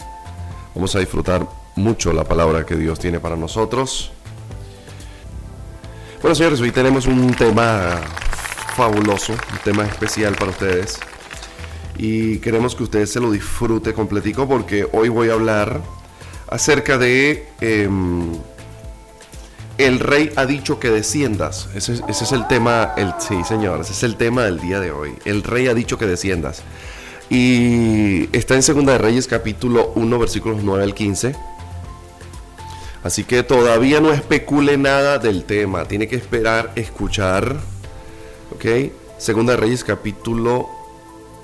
[0.75, 1.47] vamos a disfrutar
[1.77, 4.11] mucho la palabra que Dios tiene para nosotros.
[6.21, 8.01] Bueno, señores, hoy tenemos un tema
[8.77, 10.99] fabuloso, un tema especial para ustedes.
[11.97, 15.81] Y queremos que ustedes se lo disfrute completico porque hoy voy a hablar
[16.49, 17.49] acerca de...
[17.61, 18.33] Em,
[19.79, 21.69] el rey ha dicho que desciendas.
[21.75, 25.15] Ese, es el tema, el, sí señor, ese es el tema del día de hoy.
[25.25, 26.63] El rey ha dicho que desciendas.
[27.31, 31.35] Y está en Segunda de Reyes capítulo 1 versículos 9 al 15.
[33.03, 37.57] Así que todavía no especule nada del tema, tiene que esperar escuchar.
[38.61, 38.93] ¿Ok?
[39.17, 40.69] Segunda Reyes capítulo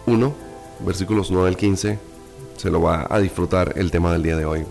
[0.04, 0.34] 1,
[0.80, 1.98] versículos 9 al 15.
[2.58, 4.64] Se lo va a disfrutar el tema del día de hoy.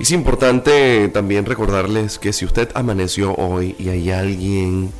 [0.00, 4.90] Es importante también recordarles que si usted amaneció hoy y hay alguien,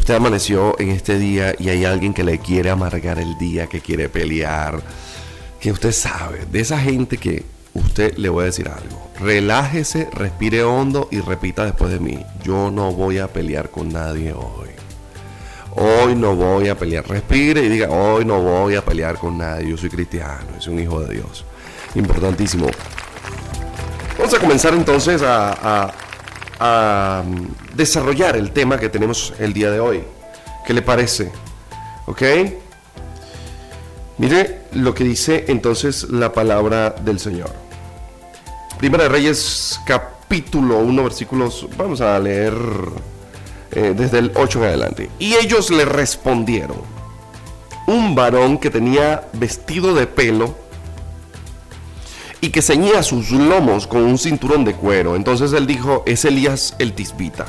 [0.00, 3.80] usted amaneció en este día y hay alguien que le quiere amargar el día, que
[3.80, 4.82] quiere pelear,
[5.60, 9.08] que usted sabe, de esa gente que usted le voy a decir algo.
[9.20, 12.18] Relájese, respire hondo y repita después de mí.
[12.42, 14.71] Yo no voy a pelear con nadie hoy.
[15.74, 17.08] Hoy no voy a pelear.
[17.08, 19.70] Respire y diga, hoy no voy a pelear con nadie.
[19.70, 21.44] Yo soy cristiano, soy un hijo de Dios.
[21.94, 22.66] Importantísimo.
[24.18, 25.92] Vamos a comenzar entonces a,
[26.60, 30.04] a mm, desarrollar el tema que tenemos el día de hoy.
[30.66, 31.32] ¿Qué le parece?
[32.06, 32.22] ¿Ok?
[34.18, 37.50] Mire lo que dice entonces la palabra del Señor.
[38.78, 42.52] Primera de Reyes capítulo 1 versículos, vamos a leer
[43.72, 45.10] eh, desde el 8 en adelante.
[45.18, 46.78] Y ellos le respondieron,
[47.86, 50.54] un varón que tenía vestido de pelo
[52.40, 55.16] y que ceñía sus lomos con un cinturón de cuero.
[55.16, 57.46] Entonces él dijo, es Elías el tisbita.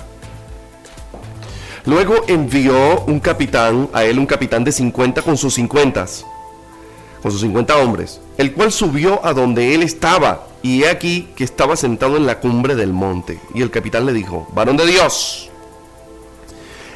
[1.86, 6.06] Luego envió un capitán, a él un capitán de 50 con sus 50
[7.22, 11.46] con sus 50 hombres, el cual subió a donde él estaba, y he aquí que
[11.46, 13.40] estaba sentado en la cumbre del monte.
[13.54, 15.50] Y el capitán le dijo, varón de Dios,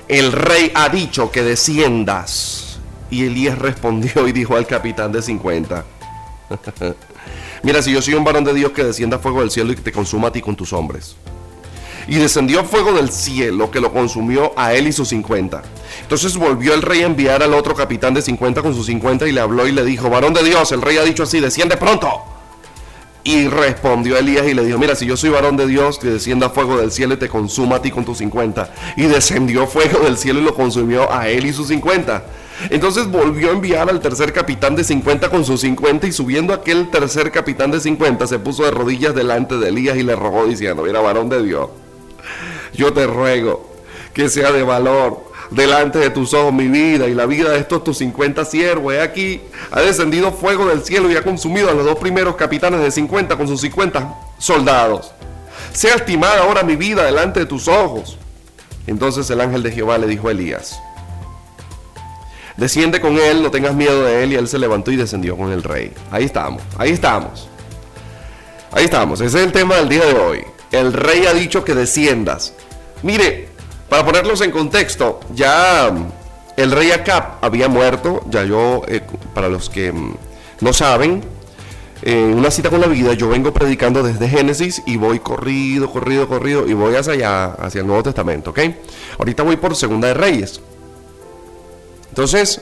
[0.08, 2.80] el rey ha dicho que desciendas.
[3.10, 5.86] Y Elías respondió y dijo al capitán de 50,
[7.64, 9.82] mira, si yo soy un varón de Dios que descienda fuego del cielo y que
[9.82, 11.16] te consuma a ti con tus hombres.
[12.10, 15.62] Y descendió fuego del cielo que lo consumió a él y sus 50.
[16.02, 19.34] Entonces volvió el rey a enviar al otro capitán de 50 con sus 50 y
[19.34, 22.24] le habló y le dijo, varón de Dios, el rey ha dicho así, desciende pronto.
[23.28, 26.50] Y respondió Elías y le dijo, mira, si yo soy varón de Dios, que descienda
[26.50, 28.74] fuego del cielo y te consuma a ti con tus 50.
[28.96, 32.24] Y descendió fuego del cielo y lo consumió a él y sus 50.
[32.70, 36.90] Entonces volvió a enviar al tercer capitán de 50 con sus 50 y subiendo aquel
[36.90, 40.84] tercer capitán de 50 se puso de rodillas delante de Elías y le rogó diciendo,
[40.84, 41.68] mira, varón de Dios,
[42.76, 43.70] yo te ruego
[44.14, 47.84] que sea de valor delante de tus ojos mi vida y la vida de estos
[47.84, 48.94] tus 50 siervos.
[48.94, 49.42] He aquí,
[49.72, 53.38] ha descendido fuego del cielo y ha consumido a los dos primeros capitanes de 50
[53.38, 55.12] con sus 50 soldados.
[55.74, 58.18] Sea estimada ahora mi vida delante de tus ojos.
[58.88, 60.80] Entonces el ángel de Jehová le dijo a Elías,
[62.56, 64.34] desciende con él, no tengas miedo de él.
[64.34, 65.94] Y él se levantó y descendió con el rey.
[66.12, 67.50] Ahí estamos, ahí estamos.
[68.72, 70.44] Ahí estamos, ese es el tema del día de hoy.
[70.72, 72.54] El rey ha dicho que desciendas.
[73.02, 73.50] Mire,
[73.90, 76.06] para ponerlos en contexto, ya mm,
[76.58, 79.02] el rey Acab había muerto, ya yo, eh,
[79.34, 80.16] para los que mm,
[80.62, 81.24] no saben,
[82.02, 86.28] en una cita con la vida, yo vengo predicando desde Génesis y voy corrido, corrido,
[86.28, 88.60] corrido y voy hacia allá, hacia el Nuevo Testamento, ¿ok?
[89.18, 90.62] Ahorita voy por Segunda de Reyes.
[92.10, 92.62] Entonces,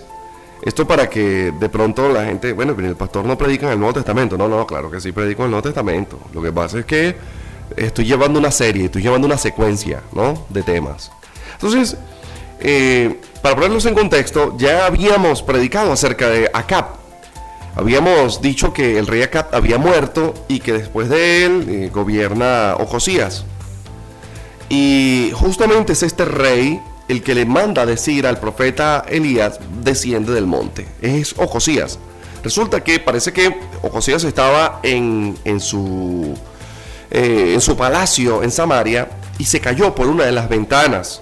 [0.62, 3.94] esto para que de pronto la gente, bueno, el pastor no predica en el Nuevo
[3.94, 4.38] Testamento.
[4.38, 6.20] No, no, claro que sí predico en el Nuevo Testamento.
[6.34, 7.16] Lo que pasa es que
[7.76, 10.46] estoy llevando una serie, estoy llevando una secuencia, ¿no?
[10.50, 11.12] De temas.
[11.54, 11.98] Entonces,
[12.60, 16.86] eh, para ponerlos en contexto, ya habíamos predicado acerca de Acab.
[17.76, 22.76] Habíamos dicho que el rey Acab había muerto y que después de él eh, gobierna
[22.80, 23.46] Ojosías.
[24.70, 30.48] Y justamente es este rey el que le manda decir al profeta Elías, desciende del
[30.48, 30.88] monte.
[31.02, 32.00] Es Ojosías.
[32.44, 36.36] Resulta que parece que Ojosías estaba en, en su
[37.12, 41.22] eh, en su palacio en Samaria y se cayó por una de las ventanas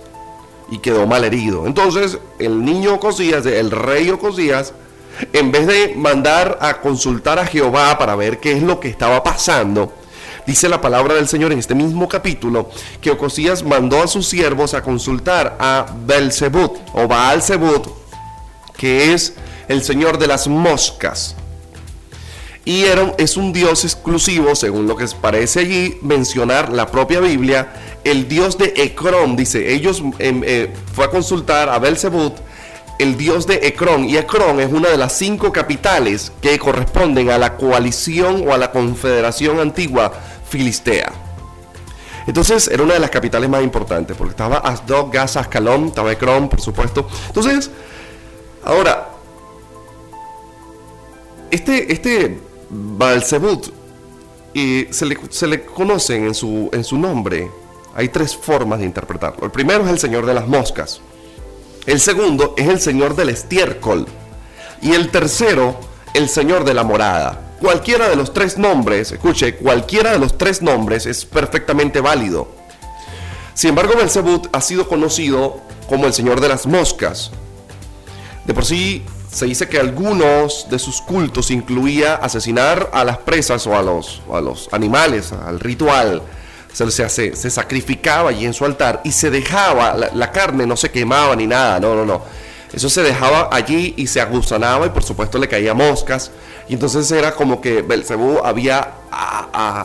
[0.69, 1.65] y quedó mal herido.
[1.65, 4.73] Entonces el niño Ocosías, el rey Ocosías,
[5.31, 9.23] en vez de mandar a consultar a Jehová para ver qué es lo que estaba
[9.23, 9.93] pasando,
[10.45, 12.69] Dice la palabra del Señor en este mismo capítulo
[12.99, 17.87] que Ocosías mandó a sus siervos a consultar a Belzebut o Baal Zebut,
[18.75, 19.35] que es
[19.69, 21.37] el señor de las moscas.
[22.65, 27.73] Y era, es un dios exclusivo, según lo que parece allí mencionar la propia Biblia,
[28.05, 29.35] el dios de Ecrón.
[29.35, 32.33] Dice, ellos em, eh, fue a consultar a Belzebut,
[32.99, 34.05] el dios de Ecrón.
[34.05, 38.57] Y Ecrón es una de las cinco capitales que corresponden a la coalición o a
[38.57, 40.13] la confederación antigua
[40.47, 41.11] filistea.
[42.25, 46.47] Entonces era una de las capitales más importantes, porque estaba Asdod, Gaza, Ascalón, estaba Ecrón,
[46.47, 47.09] por supuesto.
[47.27, 47.69] Entonces,
[48.63, 49.09] ahora,
[51.51, 53.67] este, este Balzebut
[54.53, 57.49] y se le, se le conocen en su, en su nombre.
[57.95, 59.45] Hay tres formas de interpretarlo.
[59.45, 61.01] El primero es el señor de las moscas.
[61.85, 64.07] El segundo es el señor del estiércol.
[64.81, 65.79] Y el tercero,
[66.13, 67.55] el señor de la morada.
[67.59, 72.47] Cualquiera de los tres nombres, escuche, cualquiera de los tres nombres es perfectamente válido.
[73.53, 77.31] Sin embargo, Belzebut ha sido conocido como el señor de las moscas.
[78.45, 83.65] De por sí, se dice que algunos de sus cultos incluía asesinar a las presas
[83.65, 86.21] o a los, a los animales, al ritual.
[86.71, 90.89] Se, se, se, sacrificaba allí en su altar y se dejaba, la, carne no se
[90.89, 92.21] quemaba ni nada, no, no, no.
[92.71, 96.31] Eso se dejaba allí y se aguzanaba y por supuesto le caía moscas.
[96.67, 98.93] Y entonces era como que Belcebú había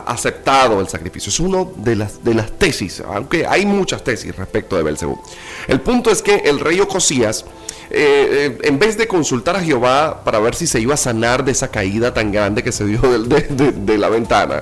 [0.07, 1.29] aceptado el sacrificio.
[1.29, 5.19] Es una de las, de las tesis, aunque hay muchas tesis respecto de Belcebú.
[5.67, 7.45] El punto es que el rey Ocosías
[7.91, 11.43] eh, eh, en vez de consultar a Jehová para ver si se iba a sanar
[11.43, 14.61] de esa caída tan grande que se dio de, la ventana,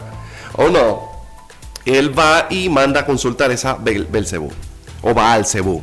[0.56, 1.12] o no,
[1.86, 4.08] él va y manda a consultar esa Bel
[5.02, 5.82] o Baal Zebú.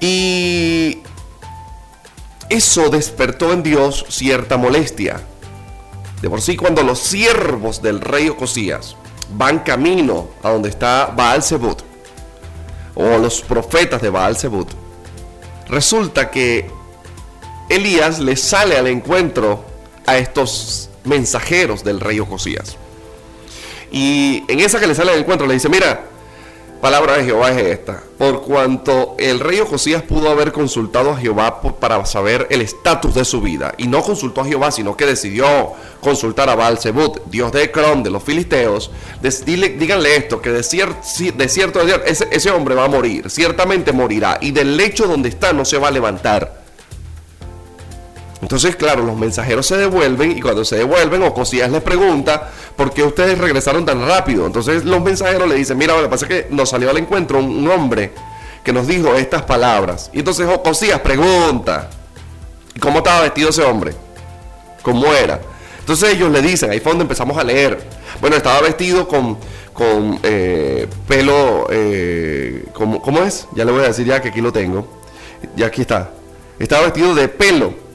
[0.00, 0.98] Y
[2.48, 5.20] eso despertó en Dios cierta molestia.
[6.20, 8.96] De por sí, cuando los siervos del rey Ocosías
[9.34, 11.42] van camino a donde está Baal
[12.94, 14.36] o los profetas de Baal
[15.68, 16.70] resulta que
[17.68, 19.64] Elías le sale al encuentro
[20.06, 22.76] a estos mensajeros del rey Ocosías.
[23.90, 26.04] Y en esa que le sale al encuentro le dice, mira,
[26.82, 28.02] palabra de Jehová es esta.
[28.18, 33.24] Por cuanto el rey Ocosías pudo haber consultado a Jehová para saber el estatus de
[33.24, 35.46] su vida, y no consultó a Jehová, sino que decidió
[36.00, 38.90] consultar a Baal Zebut, dios de Ecrón, de los filisteos,
[39.46, 44.50] díganle esto, que de, de cierto ese, ese hombre va a morir, ciertamente morirá, y
[44.50, 46.61] del lecho donde está no se va a levantar.
[48.42, 53.04] Entonces, claro, los mensajeros se devuelven y cuando se devuelven, Ocosías les pregunta, ¿por qué
[53.04, 54.46] ustedes regresaron tan rápido?
[54.46, 57.38] Entonces los mensajeros le dicen, mira, lo que pasa es que nos salió al encuentro
[57.38, 58.10] un, hombre
[58.64, 60.10] que nos dijo estas palabras.
[60.12, 61.88] Y entonces Ocosías pregunta,
[62.80, 63.94] ¿cómo estaba vestido ese hombre?
[64.82, 65.40] ¿Cómo era?
[65.78, 67.80] Entonces ellos le dicen, ahí fue donde empezamos a leer.
[68.20, 69.38] Bueno, estaba vestido con,
[69.72, 73.46] con eh, pelo, eh, ¿cómo, ¿cómo es?
[73.54, 74.84] Ya le voy a decir ya que aquí lo tengo.
[75.54, 76.10] Ya aquí está.
[76.58, 77.91] Estaba vestido de pelo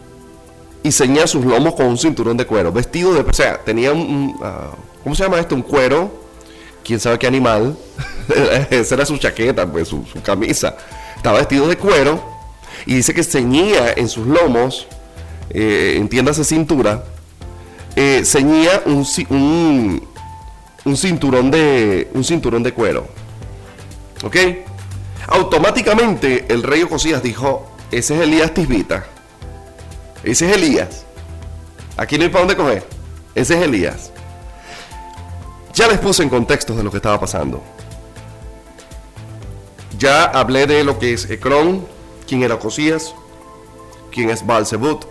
[0.84, 4.36] y ceñía sus lomos con un cinturón de cuero, vestido de, o sea, tenía un,
[4.42, 4.72] ah,
[5.04, 5.56] ¿cómo se llama esto?
[5.56, 6.12] Un cuero,
[6.84, 7.78] quién sabe qué animal,
[8.70, 10.78] esa era su chaqueta, pues su, camisa,
[11.16, 12.24] estaba vestido de cuero
[12.86, 14.88] y dice que ceñía en sus lomos,
[15.50, 17.04] eh, entiéndase cintura,
[17.96, 20.08] eh, ceñía un, un,
[20.86, 23.08] un, cinturón de, un cinturón de cuero,
[24.24, 24.36] ¿ok?
[25.28, 29.06] Automáticamente el rey Ocosías dijo, ese es Elías Tisbita
[30.32, 31.06] ese es Elías.
[31.96, 32.86] Aquí no hay para dónde coger.
[33.34, 34.12] Ese es Elías.
[35.74, 37.64] Ya les puse en contexto de lo que estaba pasando.
[39.98, 41.88] Ya hablé de lo que es Ecrón,
[42.28, 43.14] quién era Cosías,
[44.12, 45.06] quién es Balzebut,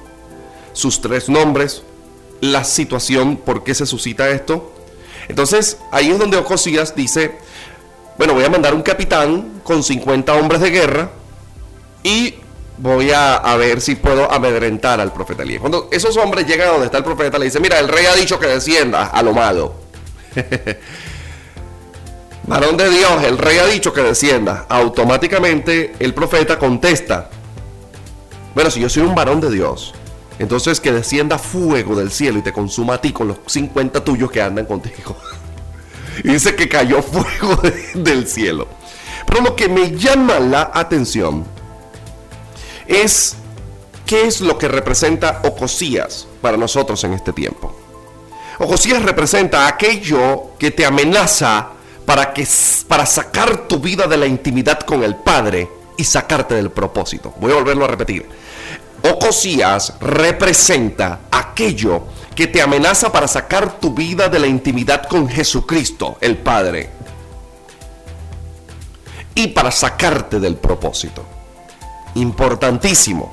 [0.72, 1.82] sus tres nombres,
[2.40, 4.72] la situación, por qué se suscita esto.
[5.28, 7.38] Entonces, ahí es donde Ocosías dice,
[8.18, 11.10] bueno, voy a mandar un capitán con 50 hombres de guerra
[12.02, 12.34] y
[12.78, 15.60] voy a, ver si puedo amedrentar al profeta Elías.
[15.60, 18.14] Cuando esos hombres llegan a donde está el profeta, le dicen, mira, el rey ha
[18.14, 19.74] dicho que descienda a lo malo.
[22.46, 24.66] Varón de Dios, el rey ha dicho que descienda.
[24.68, 27.28] Automáticamente el profeta contesta,
[28.54, 29.94] bueno, si yo soy un varón de Dios,
[30.38, 34.30] entonces que descienda fuego del cielo y te consuma a ti con los 50 tuyos
[34.30, 35.16] que andan contigo.
[36.24, 37.60] y dice que cayó fuego
[37.94, 38.68] del cielo.
[39.26, 41.55] Pero lo que me llama la atención
[42.88, 43.36] es
[44.06, 47.74] qué es lo que representa Ocosías para nosotros en este tiempo.
[48.58, 51.68] Ocosías representa aquello que te amenaza
[52.06, 52.46] para, que,
[52.88, 57.34] para sacar tu vida de la intimidad con el Padre y sacarte del propósito.
[57.38, 58.26] Voy a volverlo a repetir.
[59.02, 66.16] Ocosías representa aquello que te amenaza para sacar tu vida de la intimidad con Jesucristo,
[66.20, 66.90] el Padre,
[69.34, 71.35] y para sacarte del propósito.
[72.16, 73.32] Importantísimo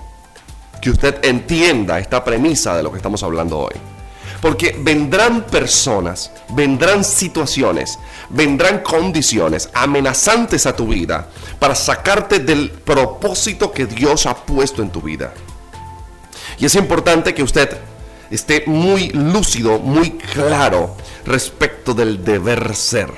[0.81, 3.75] que usted entienda esta premisa de lo que estamos hablando hoy.
[4.41, 7.97] Porque vendrán personas, vendrán situaciones,
[8.29, 14.89] vendrán condiciones amenazantes a tu vida para sacarte del propósito que Dios ha puesto en
[14.89, 15.33] tu vida.
[16.59, 17.77] Y es importante que usted
[18.29, 23.13] esté muy lúcido, muy claro respecto del deber ser.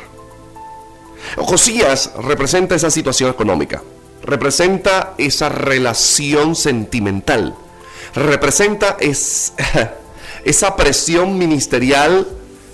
[1.38, 3.82] Josías representa esa situación económica,
[4.25, 7.55] representa esa relación sentimental,
[8.15, 8.98] representa
[10.46, 12.27] esa presión ministerial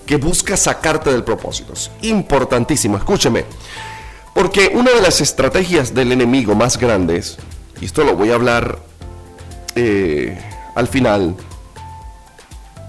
[0.05, 1.73] que busca sacarte del propósito.
[1.73, 3.45] Es importantísimo, escúcheme,
[4.33, 7.37] porque una de las estrategias del enemigo más grandes,
[7.79, 8.79] y esto lo voy a hablar
[9.75, 10.39] eh,
[10.75, 11.35] al final,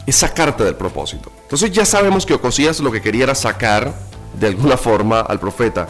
[0.07, 1.33] es sacarte del propósito.
[1.43, 3.93] Entonces ya sabemos que Ocosías lo que quería era sacar
[4.39, 5.87] de alguna forma al profeta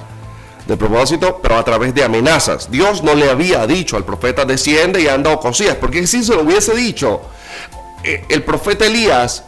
[0.67, 2.71] del propósito, pero a través de amenazas.
[2.71, 6.43] Dios no le había dicho al profeta desciende y anda Ocosías, porque si se lo
[6.43, 7.23] hubiese dicho,
[8.05, 9.45] eh, el profeta Elías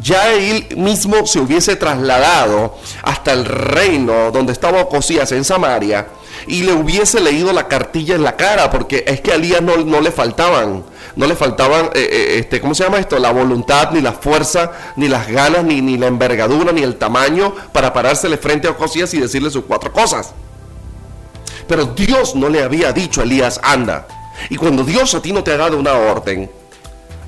[0.00, 6.06] ya él mismo se hubiese trasladado hasta el reino donde estaba Ocosías en Samaria
[6.46, 9.76] y le hubiese leído la cartilla en la cara, porque es que a Elías no,
[9.78, 10.84] no le faltaban
[11.18, 13.18] no le faltaban, eh, eh, este, ¿cómo se llama esto?
[13.18, 17.52] La voluntad, ni la fuerza, ni las ganas, ni, ni la envergadura, ni el tamaño
[17.72, 20.32] para parársele frente a Josías y decirle sus cuatro cosas.
[21.66, 24.06] Pero Dios no le había dicho a Elías, anda.
[24.48, 26.48] Y cuando Dios a ti no te ha dado una orden,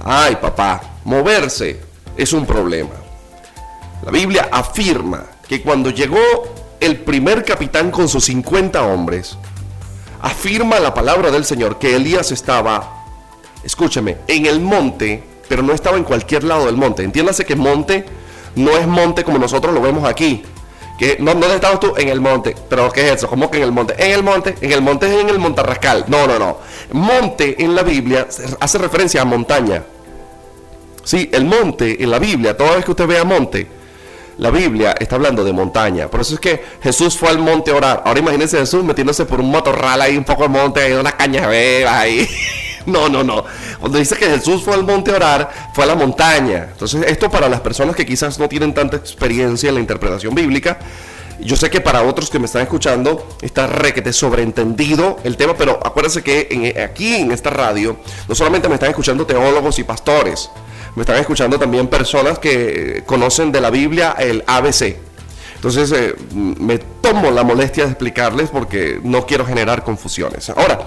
[0.05, 1.81] ay papá, moverse
[2.17, 2.95] es un problema.
[4.05, 6.21] La Biblia afirma que cuando llegó
[6.79, 9.37] el primer capitán con sus 50 hombres,
[10.23, 13.00] afirma la palabra del Señor que Elías estaba
[13.63, 17.03] escúcheme, en el monte, pero no estaba en cualquier lado del monte.
[17.03, 18.05] Entiéndase que monte
[18.57, 20.43] no es monte como nosotros lo vemos aquí.
[20.99, 21.95] Que, no, ¿Dónde estabas tú?
[21.97, 22.55] En el monte.
[22.69, 23.29] ¿Pero qué es eso?
[23.29, 23.95] ¿Cómo que en el monte?
[23.99, 26.05] En el monte, en el monte es en el montarrascal.
[26.09, 26.59] No, no, no.
[26.93, 28.29] Monte en la Biblia
[28.61, 29.83] hace referencia a montaña.
[31.03, 33.67] Sí, el monte en la Biblia, toda vez que usted vea monte,
[34.37, 36.09] la Biblia está hablando de montaña.
[36.09, 38.03] Por eso es que Jesús fue al monte a orar.
[38.05, 41.49] Ahora imagínense Jesús metiéndose por un motorral ahí, un poco de monte, ahí, una caña
[41.49, 42.29] ahí.
[42.87, 43.45] No, no, no.
[43.79, 46.69] Cuando dice que Jesús fue al monte a orar, fue a la montaña.
[46.73, 50.79] Entonces, esto para las personas que quizás no tienen tanta experiencia en la interpretación bíblica,
[51.43, 55.81] yo sé que para otros que me están escuchando está requete sobreentendido el tema, pero
[55.83, 57.97] acuérdense que aquí en esta radio
[58.29, 60.51] no solamente me están escuchando teólogos y pastores,
[60.97, 64.97] me están escuchando también personas que conocen de la Biblia el ABC.
[65.55, 70.51] Entonces eh, me tomo la molestia de explicarles porque no quiero generar confusiones.
[70.51, 70.81] Ahora,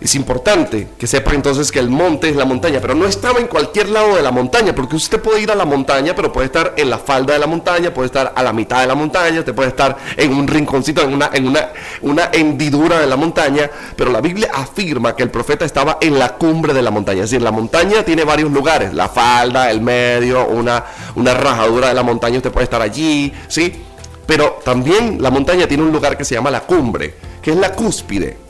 [0.00, 3.48] es importante que sepa entonces que el monte es la montaña, pero no estaba en
[3.48, 6.74] cualquier lado de la montaña, porque usted puede ir a la montaña, pero puede estar
[6.76, 9.54] en la falda de la montaña, puede estar a la mitad de la montaña, usted
[9.54, 11.68] puede estar en un rinconcito, en una, en una,
[12.02, 16.34] una hendidura de la montaña, pero la Biblia afirma que el profeta estaba en la
[16.36, 20.46] cumbre de la montaña, es decir, la montaña tiene varios lugares, la falda, el medio,
[20.46, 20.84] una,
[21.16, 23.84] una rajadura de la montaña, usted puede estar allí, ¿sí?
[24.26, 27.72] Pero también la montaña tiene un lugar que se llama la cumbre, que es la
[27.72, 28.47] cúspide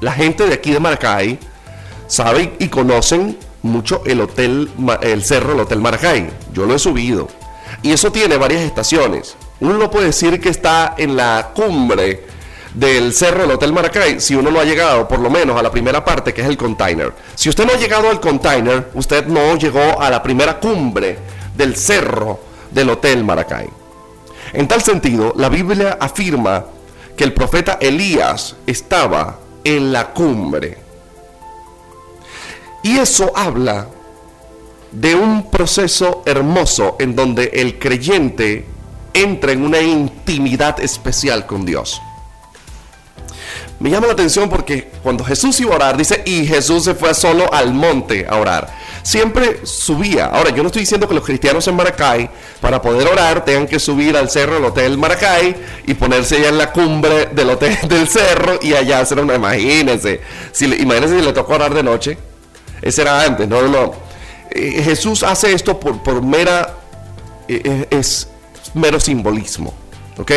[0.00, 1.38] la gente de aquí de Maracay
[2.06, 4.70] sabe y conocen mucho el hotel,
[5.02, 6.30] el cerro, el Hotel Maracay.
[6.52, 7.28] Yo lo he subido.
[7.82, 9.36] Y eso tiene varias estaciones.
[9.60, 12.24] Uno no puede decir que está en la cumbre
[12.74, 15.70] del cerro del Hotel Maracay si uno no ha llegado por lo menos a la
[15.70, 17.12] primera parte que es el container.
[17.34, 21.18] Si usted no ha llegado al container, usted no llegó a la primera cumbre
[21.56, 22.38] del cerro
[22.70, 23.68] del Hotel Maracay.
[24.52, 26.66] En tal sentido, la Biblia afirma
[27.16, 30.78] que el profeta Elías estaba en la cumbre.
[32.84, 33.88] Y eso habla
[34.92, 38.64] de un proceso hermoso en donde el creyente
[39.12, 42.00] entra en una intimidad especial con Dios.
[43.78, 47.12] Me llama la atención porque cuando Jesús iba a orar, dice, y Jesús se fue
[47.14, 50.26] solo al monte a orar siempre subía.
[50.26, 52.28] Ahora, yo no estoy diciendo que los cristianos en Maracay,
[52.60, 55.54] para poder orar, tengan que subir al cerro del Hotel Maracay
[55.86, 59.36] y ponerse ya en la cumbre del hotel del cerro y allá hacer una.
[59.36, 60.20] Imagínense,
[60.60, 62.18] imagínense si le tocó orar de noche.
[62.82, 63.94] Ese era antes, no, no.
[64.50, 66.74] Eh, Jesús hace esto por, por mera.
[67.46, 68.28] Eh, eh, es
[68.74, 69.72] mero simbolismo.
[70.18, 70.32] ¿Ok?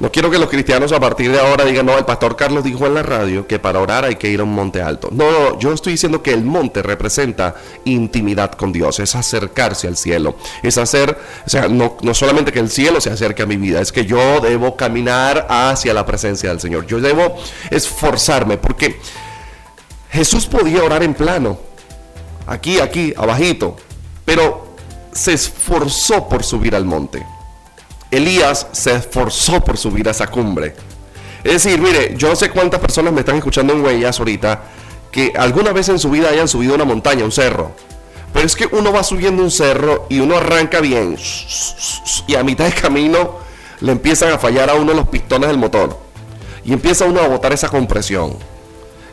[0.00, 2.86] No quiero que los cristianos a partir de ahora digan, no, el pastor Carlos dijo
[2.86, 5.08] en la radio que para orar hay que ir a un monte alto.
[5.12, 9.96] No, no, yo estoy diciendo que el monte representa intimidad con Dios, es acercarse al
[9.96, 13.56] cielo, es hacer, o sea, no, no solamente que el cielo se acerque a mi
[13.56, 17.36] vida, es que yo debo caminar hacia la presencia del Señor, yo debo
[17.70, 18.98] esforzarme, porque
[20.10, 21.58] Jesús podía orar en plano,
[22.48, 23.76] aquí, aquí, abajito,
[24.24, 24.74] pero
[25.12, 27.24] se esforzó por subir al monte.
[28.16, 30.74] Elías se esforzó por subir a esa cumbre.
[31.42, 34.62] Es decir, mire, yo no sé cuántas personas me están escuchando en Huellas ahorita
[35.12, 37.70] que alguna vez en su vida hayan subido una montaña, un cerro.
[38.32, 41.16] Pero es que uno va subiendo un cerro y uno arranca bien.
[42.26, 43.38] Y a mitad de camino
[43.80, 45.96] le empiezan a fallar a uno los pistones del motor.
[46.64, 48.36] Y empieza uno a botar esa compresión.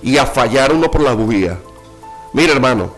[0.02, 1.60] Y a fallar uno por la bujía.
[2.34, 2.96] Mire hermano,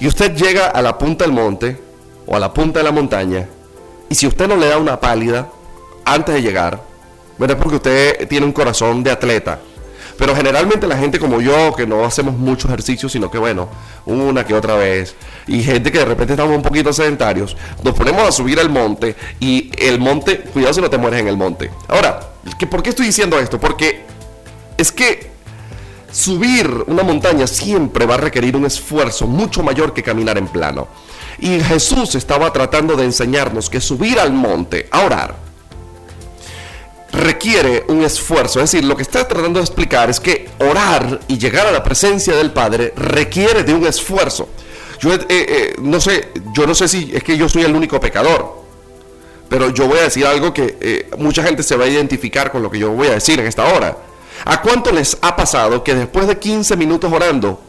[0.00, 1.78] y usted llega a la punta del monte
[2.26, 3.46] o a la punta de la montaña.
[4.10, 5.48] Y si usted no le da una pálida
[6.04, 6.82] antes de llegar,
[7.38, 9.60] bueno, es porque usted tiene un corazón de atleta
[10.20, 13.70] pero generalmente la gente como yo, que no hacemos mucho ejercicio, sino que bueno,
[14.04, 18.28] una que otra vez, y gente que de repente estamos un poquito sedentarios, nos ponemos
[18.28, 21.70] a subir al monte y el monte, cuidado si no te mueres en el monte.
[21.88, 22.20] Ahora,
[22.70, 23.58] ¿por qué estoy diciendo esto?
[23.58, 24.02] Porque
[24.76, 25.30] es que
[26.12, 30.86] subir una montaña siempre va a requerir un esfuerzo mucho mayor que caminar en plano.
[31.40, 35.50] Y Jesús estaba tratando de enseñarnos que subir al monte a orar
[37.12, 38.60] requiere un esfuerzo.
[38.60, 41.82] Es decir, lo que está tratando de explicar es que orar y llegar a la
[41.82, 44.48] presencia del Padre requiere de un esfuerzo.
[45.00, 47.98] Yo eh, eh, no sé, yo no sé si es que yo soy el único
[47.98, 48.60] pecador,
[49.48, 52.62] pero yo voy a decir algo que eh, mucha gente se va a identificar con
[52.62, 53.96] lo que yo voy a decir en esta hora.
[54.44, 57.60] ¿A cuánto les ha pasado que después de 15 minutos orando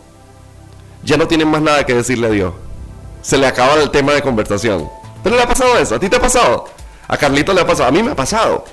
[1.03, 2.53] ya no tienen más nada que decirle a Dios?
[3.21, 4.89] Se le acaba el tema de conversación.
[5.23, 5.95] ¿Pero le ha pasado eso?
[5.95, 6.65] ¿A ti te ha pasado?
[7.07, 7.89] A Carlito le ha pasado.
[7.89, 8.65] A mí me ha pasado.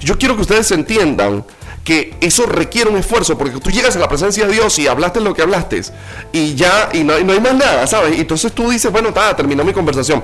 [0.00, 1.44] Yo quiero que ustedes entiendan
[1.84, 5.20] que eso requiere un esfuerzo, porque tú llegas a la presencia de Dios y hablaste
[5.20, 5.82] lo que hablaste,
[6.32, 8.16] y ya, y no, no hay más nada, ¿sabes?
[8.16, 10.22] Y entonces tú dices, bueno, está, terminó mi conversación.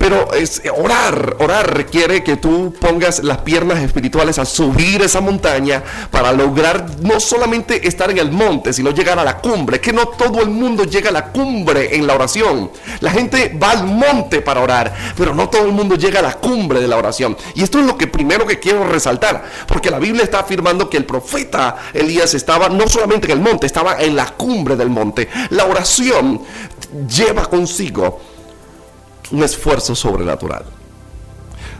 [0.00, 5.82] Pero es, orar, orar requiere que tú pongas las piernas espirituales a subir esa montaña
[6.10, 9.78] para lograr no solamente estar en el monte, sino llegar a la cumbre.
[9.78, 12.70] Que no todo el mundo llega a la cumbre en la oración.
[13.00, 16.32] La gente va al monte para orar, pero no todo el mundo llega a la
[16.32, 17.36] cumbre de la oración.
[17.54, 20.99] Y esto es lo que primero que quiero resaltar, porque la Biblia está afirmando que
[21.00, 25.28] el profeta Elías estaba no solamente en el monte, estaba en la cumbre del monte.
[25.50, 26.42] La oración
[27.08, 28.20] lleva consigo
[29.30, 30.64] un esfuerzo sobrenatural.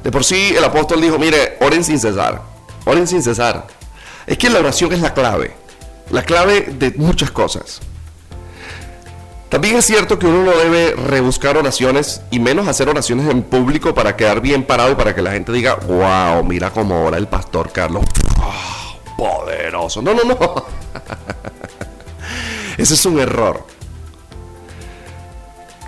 [0.03, 2.41] De por sí el apóstol dijo, mire, oren sin cesar,
[2.87, 3.67] oren sin cesar.
[4.27, 5.53] Es que la oración es la clave,
[6.11, 7.81] la clave de muchas cosas.
[9.51, 13.93] También es cierto que uno no debe rebuscar oraciones y menos hacer oraciones en público
[13.95, 17.73] para quedar bien parado para que la gente diga, wow, mira cómo ora el pastor
[17.73, 18.05] Carlos.
[19.21, 20.01] Poderoso.
[20.01, 20.37] No, no, no.
[22.79, 23.67] Ese es un error.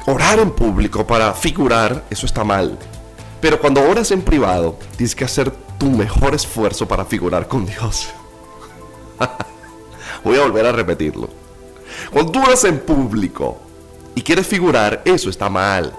[0.06, 2.78] Orar en público para figurar, eso está mal.
[3.40, 8.10] Pero cuando oras en privado, tienes que hacer tu mejor esfuerzo para figurar con Dios.
[10.24, 11.30] Voy a volver a repetirlo.
[12.10, 13.58] Cuando tú oras en público
[14.14, 15.94] y quieres figurar, eso está mal.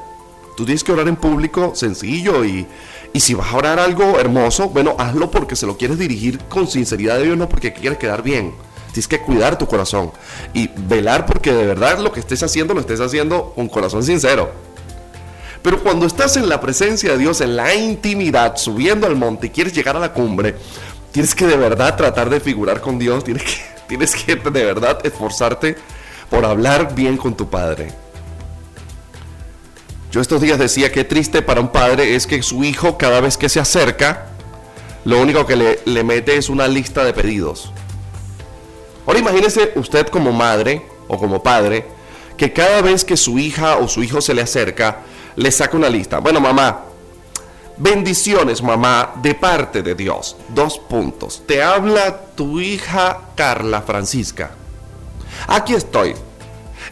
[0.56, 2.68] Tú tienes que orar en público sencillo y,
[3.14, 6.68] y si vas a orar algo hermoso, bueno, hazlo porque se lo quieres dirigir con
[6.68, 8.54] sinceridad de Dios, no porque quieres quedar bien.
[8.92, 10.12] Tienes que cuidar tu corazón
[10.54, 14.52] y velar porque de verdad lo que estés haciendo lo estés haciendo con corazón sincero.
[15.62, 19.50] Pero cuando estás en la presencia de Dios, en la intimidad, subiendo al monte y
[19.52, 20.56] quieres llegar a la cumbre,
[21.12, 25.00] tienes que de verdad tratar de figurar con Dios, tienes que, tienes que de verdad
[25.06, 25.76] esforzarte
[26.30, 28.03] por hablar bien con tu Padre.
[30.14, 33.36] Yo estos días decía que triste para un padre es que su hijo cada vez
[33.36, 34.28] que se acerca,
[35.06, 37.74] lo único que le, le mete es una lista de pedidos.
[39.08, 41.88] Ahora imagínese usted como madre o como padre
[42.38, 45.00] que cada vez que su hija o su hijo se le acerca,
[45.36, 46.20] le saca una lista.
[46.20, 46.82] Bueno, mamá,
[47.78, 50.36] bendiciones, mamá, de parte de Dios.
[50.50, 51.42] Dos puntos.
[51.48, 54.52] Te habla tu hija Carla Francisca.
[55.48, 56.14] Aquí estoy.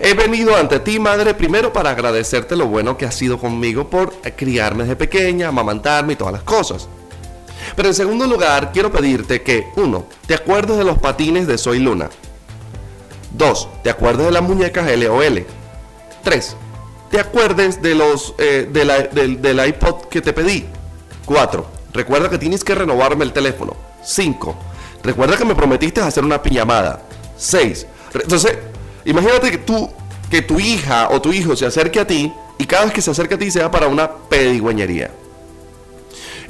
[0.03, 4.13] He venido ante ti, madre, primero para agradecerte lo bueno que has sido conmigo por
[4.35, 6.87] criarme desde pequeña, amamantarme y todas las cosas.
[7.75, 11.79] Pero en segundo lugar, quiero pedirte que, uno, te acuerdes de los patines de Soy
[11.79, 12.09] Luna.
[13.31, 15.45] Dos, te acuerdes de las muñecas LOL.
[16.23, 16.55] Tres,
[17.11, 20.65] te acuerdes de los eh, del, iPod que te pedí.
[21.25, 23.75] Cuatro, recuerda que tienes que renovarme el teléfono.
[24.03, 24.55] Cinco,
[25.03, 27.03] recuerda que me prometiste hacer una pijamada.
[27.37, 28.57] Seis, entonces,
[29.05, 29.89] imagínate que tú,
[30.29, 33.11] que tu hija o tu hijo se acerque a ti y cada vez que se
[33.11, 35.11] acerque a ti sea para una pedigüeñería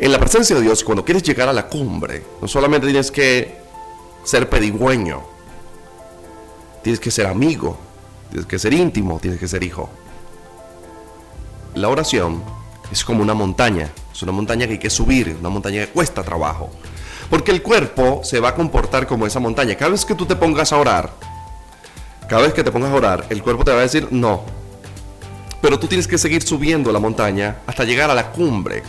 [0.02, 3.56] en la presencia de Dios, cuando quieres llegar a la cumbre, no solamente tienes que
[4.24, 5.22] ser pedigüeño,
[6.82, 7.78] tienes que ser amigo,
[8.32, 9.92] tienes que ser íntimo, tienes que ser hijo.
[11.76, 12.44] La oración
[12.92, 16.24] es como una montaña, es una montaña que hay que subir, una montaña que cuesta
[16.24, 16.72] trabajo.
[17.30, 19.76] Porque el cuerpo se va a comportar como esa montaña.
[19.76, 21.14] Cada vez que tú te pongas a orar,
[22.32, 24.44] cada vez que te pongas a orar, el cuerpo te va a decir, no,
[25.62, 28.84] pero tú tienes que seguir subiendo la montaña hasta llegar a la cumbre.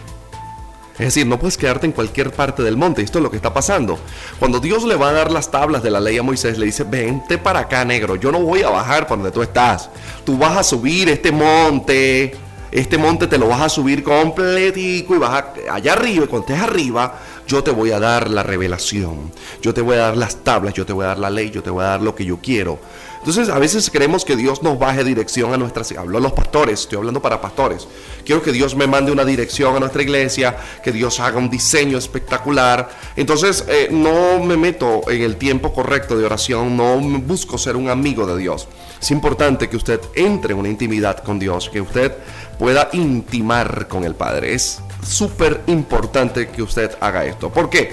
[0.93, 3.03] Es decir, no puedes quedarte en cualquier parte del monte.
[3.03, 3.99] Esto es lo que está pasando.
[4.39, 6.85] Cuando Dios le va a dar las tablas de la ley a Moisés, le dice,
[6.85, 8.15] vente para acá, negro.
[8.15, 9.91] Yo no voy a bajar para donde tú estás.
[10.25, 12.37] Tú vas a subir este monte.
[12.71, 16.27] Este monte te lo vas a subir completico y vas a, allá arriba.
[16.27, 19.33] Y cuando estés arriba, yo te voy a dar la revelación.
[19.61, 20.75] Yo te voy a dar las tablas.
[20.75, 21.51] Yo te voy a dar la ley.
[21.51, 22.79] Yo te voy a dar lo que yo quiero.
[23.23, 25.93] Entonces a veces queremos que Dios nos baje dirección a nuestras...
[25.93, 27.87] Hablo a los pastores, estoy hablando para pastores.
[28.27, 31.99] Quiero que Dios me mande una dirección a nuestra iglesia, que Dios haga un diseño
[31.99, 32.91] espectacular.
[33.15, 37.91] Entonces eh, no me meto en el tiempo correcto de oración, no busco ser un
[37.91, 38.67] amigo de Dios.
[39.01, 42.13] Es importante que usted entre en una intimidad con Dios, que usted
[42.59, 44.55] pueda intimar con el Padre.
[44.55, 47.51] Es súper importante que usted haga esto.
[47.51, 47.93] ¿Por qué?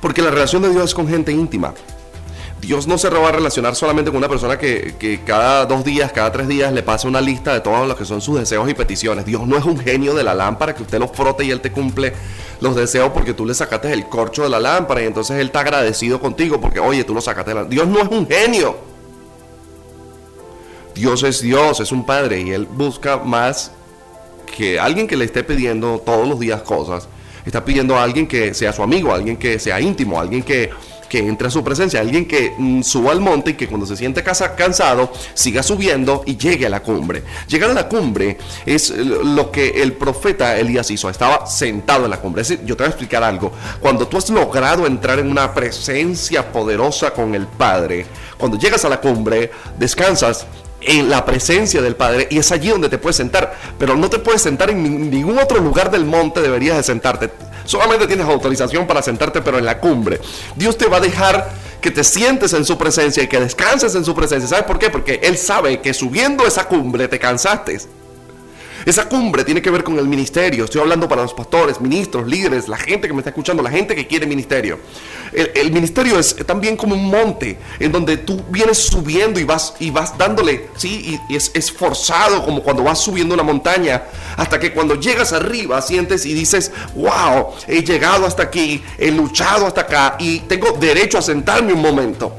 [0.00, 1.74] Porque la relación de Dios es con gente íntima.
[2.60, 6.32] Dios no se va a relacionar solamente con una persona que, cada dos días, cada
[6.32, 9.24] tres días le pase una lista de todos los que son sus deseos y peticiones.
[9.24, 11.70] Dios no es un genio de la lámpara que usted lo frote y Él te
[11.70, 12.12] cumple
[12.60, 15.60] los deseos porque tú le sacaste el corcho de la lámpara y entonces Él está
[15.60, 18.76] agradecido contigo porque, oye, tú lo sacaste de la Dios no es un genio.
[20.94, 23.70] Dios es Dios, es un Padre y Él busca más
[24.56, 27.08] que alguien que le esté pidiendo todos los días cosas.
[27.46, 30.70] Está pidiendo a alguien que sea su amigo, alguien que sea íntimo, alguien que
[31.08, 33.96] que entre a su presencia, alguien que mm, suba al monte y que cuando se
[33.96, 37.22] siente cansado siga subiendo y llegue a la cumbre.
[37.48, 42.20] Llegar a la cumbre es lo que el profeta Elías hizo, estaba sentado en la
[42.20, 42.42] cumbre.
[42.42, 43.52] Es decir, yo te voy a explicar algo.
[43.80, 48.88] Cuando tú has logrado entrar en una presencia poderosa con el Padre, cuando llegas a
[48.88, 50.46] la cumbre, descansas
[50.80, 54.18] en la presencia del Padre y es allí donde te puedes sentar, pero no te
[54.18, 57.30] puedes sentar en ningún otro lugar del monte, deberías de sentarte
[57.68, 60.18] Solamente tienes autorización para sentarte, pero en la cumbre.
[60.56, 61.50] Dios te va a dejar
[61.82, 64.48] que te sientes en su presencia y que descanses en su presencia.
[64.48, 64.88] ¿Sabes por qué?
[64.88, 67.78] Porque Él sabe que subiendo esa cumbre te cansaste.
[68.88, 70.64] Esa cumbre tiene que ver con el ministerio.
[70.64, 73.94] Estoy hablando para los pastores, ministros, líderes, la gente que me está escuchando, la gente
[73.94, 74.78] que quiere ministerio.
[75.30, 79.90] El, ministerio es también como un monte en donde tú vienes subiendo y vas, y
[79.90, 81.20] vas dándole, ¿sí?
[81.28, 84.04] Y, es, es forzado como cuando vas subiendo una montaña
[84.38, 89.66] hasta que cuando llegas arriba sientes y dices, wow, he llegado hasta aquí, he luchado
[89.66, 92.32] hasta acá y tengo derecho a sentarme un momento.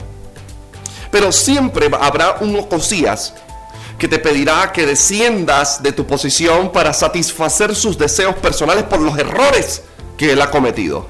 [1.12, 3.36] Pero siempre habrá unos cosías
[4.00, 9.18] que te pedirá que desciendas de tu posición para satisfacer sus deseos personales por los
[9.18, 9.84] errores
[10.18, 11.08] que él ha cometido.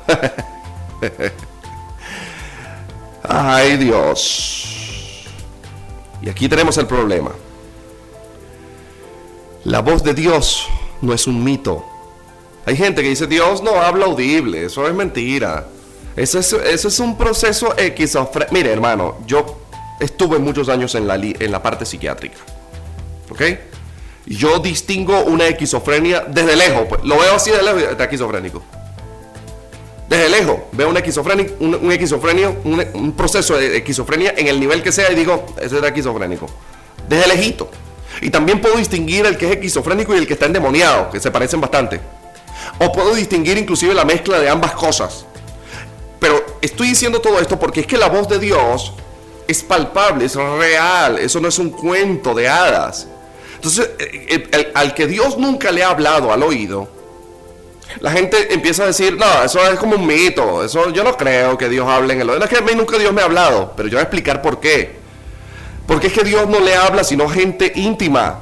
[3.23, 5.27] Ay Dios.
[6.21, 7.31] Y aquí tenemos el problema.
[9.65, 10.67] La voz de Dios
[11.01, 11.85] no es un mito.
[12.65, 15.67] Hay gente que dice, Dios no habla audible, eso es mentira.
[16.15, 18.17] Eso es, un proceso X.
[18.51, 19.59] Mire, hermano, yo
[19.99, 22.37] estuve muchos años en la parte psiquiátrica.
[24.25, 26.85] Yo distingo una esquizofrenia desde lejos.
[26.87, 28.61] Pues, lo veo así de lejos, está esquizofrénico.
[30.07, 31.03] Desde lejos veo una
[31.59, 31.75] un,
[32.63, 36.47] un, un, proceso de esquizofrenia en el nivel que sea y digo, ese es esquizofrénico.
[37.07, 37.69] Desde lejito.
[38.21, 41.31] Y también puedo distinguir el que es esquizofrénico y el que está endemoniado, que se
[41.31, 42.01] parecen bastante.
[42.79, 45.25] O puedo distinguir inclusive la mezcla de ambas cosas.
[46.19, 48.93] Pero estoy diciendo todo esto porque es que la voz de Dios
[49.47, 53.07] es palpable, es real, eso no es un cuento de hadas.
[53.59, 56.87] Entonces, eh, al que Dios nunca le ha hablado al oído,
[57.99, 61.57] la gente empieza a decir, no, eso es como un mito, eso yo no creo
[61.57, 62.39] que Dios hable en el oído.
[62.39, 64.41] No es que a mí nunca Dios me ha hablado, pero yo voy a explicar
[64.41, 64.97] por qué.
[65.85, 68.39] Porque es que Dios no le habla sino gente íntima.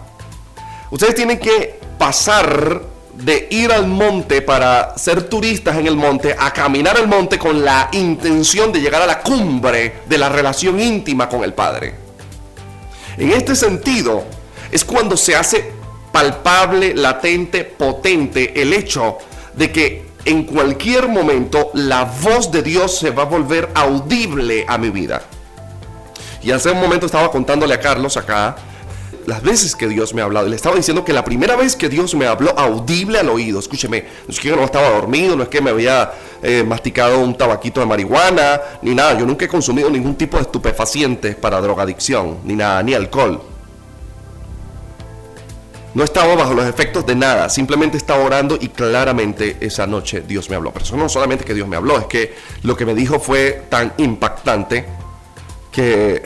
[0.91, 2.83] Ustedes tienen que pasar
[3.15, 7.65] de ir al monte para ser turistas en el monte a caminar el monte con
[7.65, 11.95] la intención de llegar a la cumbre de la relación íntima con el Padre.
[13.17, 14.23] En este sentido,
[14.71, 15.71] es cuando se hace
[16.11, 19.17] palpable, latente, potente el hecho
[19.55, 24.77] de que en cualquier momento la voz de Dios se va a volver audible a
[24.77, 25.21] mi vida.
[26.43, 28.55] Y hace un momento estaba contándole a Carlos acá
[29.25, 30.47] las veces que Dios me ha hablado.
[30.47, 33.59] Y le estaba diciendo que la primera vez que Dios me habló audible al oído,
[33.59, 37.19] escúcheme, no es que yo no estaba dormido, no es que me había eh, masticado
[37.19, 39.17] un tabaquito de marihuana, ni nada.
[39.17, 43.41] Yo nunca he consumido ningún tipo de estupefacientes para drogadicción, ni nada, ni alcohol.
[45.97, 50.47] No estaba bajo los efectos de nada, simplemente estaba orando y claramente esa noche Dios
[50.47, 50.71] me habló.
[50.71, 53.63] Pero eso no solamente que Dios me habló, es que lo que me dijo fue
[53.67, 54.85] tan impactante
[55.71, 56.21] que,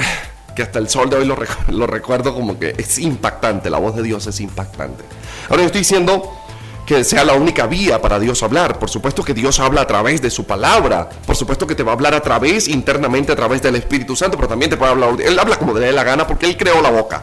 [0.57, 1.37] que hasta el sol de hoy lo,
[1.69, 5.05] lo recuerdo como que es impactante, la voz de Dios es impactante.
[5.47, 6.37] Ahora yo estoy diciendo
[6.85, 8.77] que sea la única vía para Dios hablar.
[8.77, 11.09] Por supuesto que Dios habla a través de su palabra.
[11.25, 14.35] Por supuesto que te va a hablar a través, internamente a través del Espíritu Santo,
[14.35, 15.15] pero también te puede hablar.
[15.21, 17.21] Él habla como le dé la gana porque Él creó la boca.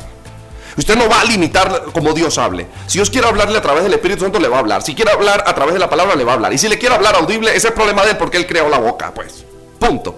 [0.79, 2.69] Usted no va a limitar como Dios hable.
[2.87, 4.81] Si Dios quiere hablarle a través del Espíritu Santo, le va a hablar.
[4.83, 6.53] Si quiere hablar a través de la palabra, le va a hablar.
[6.53, 8.69] Y si le quiere hablar audible, ese es el problema de él porque él creó
[8.69, 9.45] la boca, pues.
[9.81, 10.17] Punto.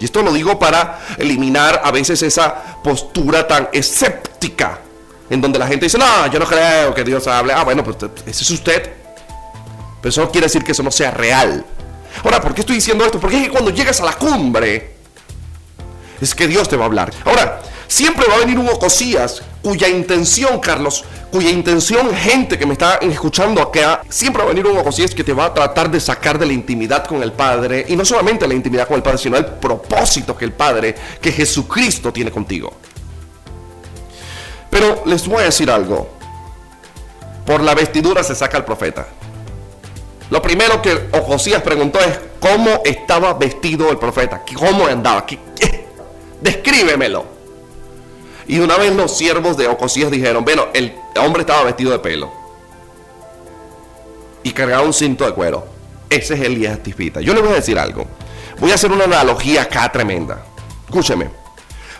[0.00, 4.78] Y esto lo digo para eliminar a veces esa postura tan escéptica
[5.28, 7.52] en donde la gente dice, no, yo no creo que Dios hable.
[7.52, 8.92] Ah, bueno, pues ese es usted.
[10.00, 11.64] Pero eso no quiere decir que eso no sea real.
[12.24, 13.20] Ahora, ¿por qué estoy diciendo esto?
[13.20, 14.94] Porque es que cuando llegas a la cumbre,
[16.18, 17.12] es que Dios te va a hablar.
[17.26, 17.60] Ahora,
[17.92, 22.94] siempre va a venir un Ocosías cuya intención, Carlos, cuya intención, gente que me está
[22.94, 26.38] escuchando acá, siempre va a venir un Ocosías que te va a tratar de sacar
[26.38, 29.36] de la intimidad con el Padre, y no solamente la intimidad con el Padre, sino
[29.36, 32.72] el propósito que el Padre, que Jesucristo tiene contigo.
[34.70, 36.08] Pero les voy a decir algo.
[37.44, 39.06] Por la vestidura se saca el profeta.
[40.30, 45.26] Lo primero que Ocosías preguntó es cómo estaba vestido el profeta, cómo andaba,
[46.40, 47.41] descríbemelo.
[48.46, 52.42] Y una vez los siervos de Ocosías dijeron, bueno, el hombre estaba vestido de pelo
[54.42, 55.66] y cargaba un cinto de cuero.
[56.10, 57.20] Ese es Elías Tifita.
[57.20, 58.06] Yo le voy a decir algo.
[58.58, 60.44] Voy a hacer una analogía acá tremenda.
[60.84, 61.30] Escúcheme.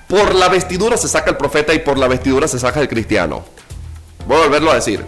[0.08, 3.44] Por la vestidura se saca el profeta y por la vestidura se saca el cristiano.
[4.26, 5.04] Voy a volverlo a decir.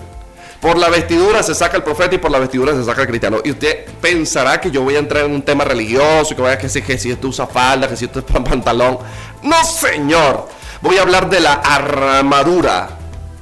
[0.61, 3.39] Por la vestidura se saca el profeta y por la vestidura se saca el cristiano.
[3.45, 6.55] Y usted pensará que yo voy a entrar en un tema religioso y que vaya
[6.55, 8.99] a decir que si tú usas falda, que si tú usas pantalón.
[9.43, 10.49] No, señor.
[10.85, 12.91] Voy a hablar de la armadura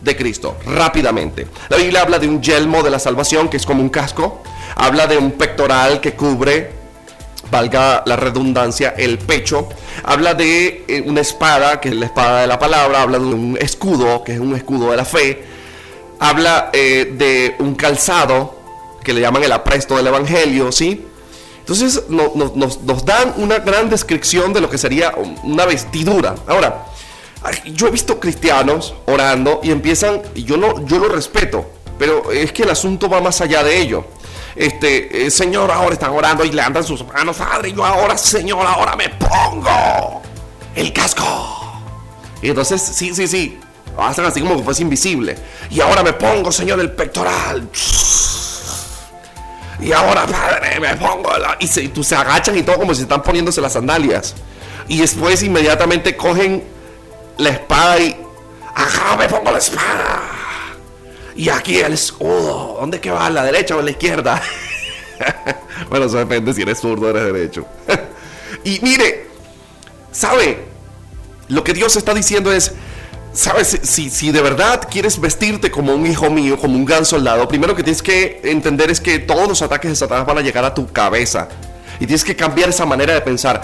[0.00, 1.48] de Cristo rápidamente.
[1.68, 4.42] La Biblia habla de un yelmo de la salvación que es como un casco.
[4.76, 6.70] Habla de un pectoral que cubre
[7.50, 9.68] valga la redundancia, el pecho.
[10.04, 13.02] Habla de eh, una espada, que es la espada de la palabra.
[13.02, 15.44] Habla de un escudo, que es un escudo de la fe
[16.22, 18.54] habla eh, de un calzado
[19.02, 21.04] que le llaman el apresto del Evangelio, ¿sí?
[21.58, 26.34] Entonces nos, dan una gran descripción de lo que sería una vestidura.
[26.46, 26.86] Ahora,
[27.66, 32.52] yo he visto cristianos orando y empiezan, y yo, no, yo lo respeto, pero es
[32.52, 34.04] que el asunto va más allá de ello.
[34.54, 38.66] Este, eh, Señor, ahora están orando y le andan sus manos, Padre, yo ahora, Señor,
[38.66, 40.22] ahora me pongo
[40.74, 41.82] el casco.
[42.42, 43.58] Y entonces, sí, sí, sí,
[43.98, 45.36] hacen así como que fuese invisible.
[45.70, 47.68] Y ahora me pongo, Señor, el pectoral.
[49.80, 51.30] Y ahora, Padre, me pongo.
[51.58, 54.34] Y se, tú se agachan y todo como si están poniéndose las sandalias.
[54.88, 56.62] Y después inmediatamente cogen
[57.38, 58.16] la espada y.
[58.74, 60.22] Ajá, me pongo la espada.
[61.34, 62.76] Y aquí el escudo.
[62.80, 63.26] ¿Dónde que va?
[63.26, 64.42] ¿A la derecha o a la izquierda?
[65.90, 67.66] bueno, eso depende si eres zurdo o eres derecho.
[68.64, 69.26] y mire,
[70.10, 70.64] ¿sabe?
[71.48, 72.72] Lo que Dios está diciendo es
[73.32, 77.48] Sabes, si, si de verdad quieres vestirte como un hijo mío, como un gran soldado,
[77.48, 80.66] primero que tienes que entender es que todos los ataques de Satanás van a llegar
[80.66, 81.48] a tu cabeza.
[82.00, 83.62] Y tienes que cambiar esa manera de pensar.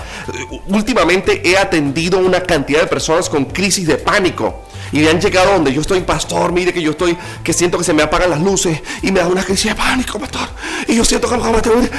[0.69, 4.63] Últimamente he atendido una cantidad de personas con crisis de pánico.
[4.93, 7.85] Y me han llegado donde yo estoy, pastor, mire que yo estoy, que siento que
[7.85, 10.49] se me apagan las luces y me da una crisis de pánico, pastor.
[10.87, 11.43] Y yo siento que me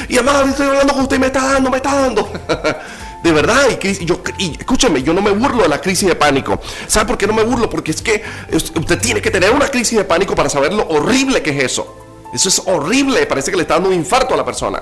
[0.09, 2.31] y amado, estoy hablando con usted y me está dando, me está dando.
[3.23, 6.57] De verdad, y, yo, y escúchame, yo no me burlo de la crisis de pánico.
[6.87, 7.69] ¿Sabe por qué no me burlo?
[7.69, 11.41] Porque es que usted tiene que tener una crisis de pánico para saber lo horrible
[11.41, 11.97] que es eso.
[12.33, 14.81] Eso es horrible, parece que le está dando un infarto a la persona.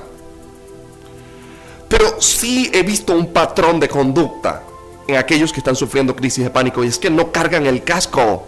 [1.87, 4.63] Pero sí he visto un patrón de conducta
[5.07, 8.45] en aquellos que están sufriendo crisis de pánico y es que no cargan el casco.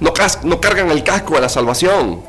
[0.00, 0.12] No,
[0.60, 2.22] cargan el casco de la salvación.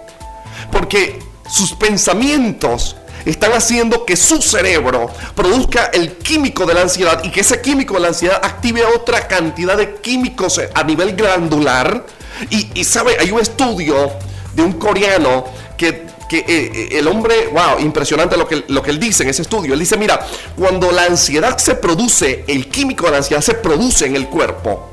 [0.72, 7.32] Porque sus pensamientos están haciendo que su cerebro produzca el químico de la ansiedad y
[7.32, 12.06] que ese químico de la ansiedad active otra cantidad de químicos a nivel glandular.
[12.50, 14.12] Y, sabe, hay un estudio
[14.54, 15.46] de un coreano
[15.78, 19.30] que que eh, eh, el hombre, wow, impresionante lo que, lo que él dice en
[19.30, 19.74] ese estudio.
[19.74, 20.20] Él dice, mira,
[20.56, 24.90] cuando la ansiedad se produce, el químico de la ansiedad se produce en el cuerpo.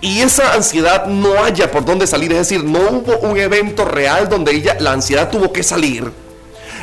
[0.00, 4.28] Y esa ansiedad no haya por dónde salir, es decir, no hubo un evento real
[4.28, 6.12] donde ella, la ansiedad tuvo que salir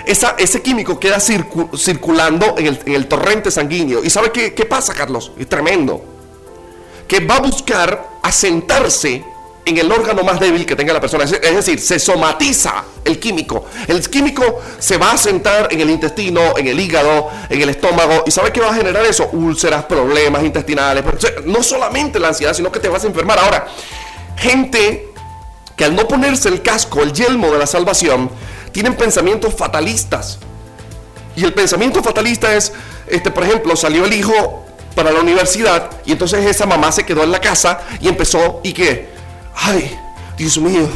[0.05, 4.03] ese químico queda circulando en el, torrente sanguíneo.
[4.03, 5.31] ¿Y sabe qué, qué pasa, Carlos?
[5.37, 6.03] Es tremendo.
[7.07, 9.23] Que va a buscar asentarse
[9.65, 11.23] en el órgano más débil que tenga la persona.
[11.23, 13.65] Es decir, se somatiza el químico.
[13.87, 18.23] El químico se va a sentar en el intestino, en el hígado, en el estómago.
[18.25, 19.29] ¿Y sabe qué va a generar eso?
[19.33, 21.03] Úlceras, problemas intestinales.
[21.45, 23.39] No solamente la ansiedad, sino que te vas a enfermar.
[23.39, 23.67] Ahora,
[24.37, 25.09] gente
[25.75, 28.29] que al no ponerse el casco, el yelmo de la salvación,
[28.71, 30.39] tienen pensamientos fatalistas.
[31.35, 32.73] Y el pensamiento fatalista es,
[33.07, 37.23] este, por ejemplo, salió el hijo para la universidad y entonces esa mamá se quedó
[37.23, 39.09] en la casa y empezó y que,
[39.55, 39.97] ay,
[40.37, 40.87] Dios mío,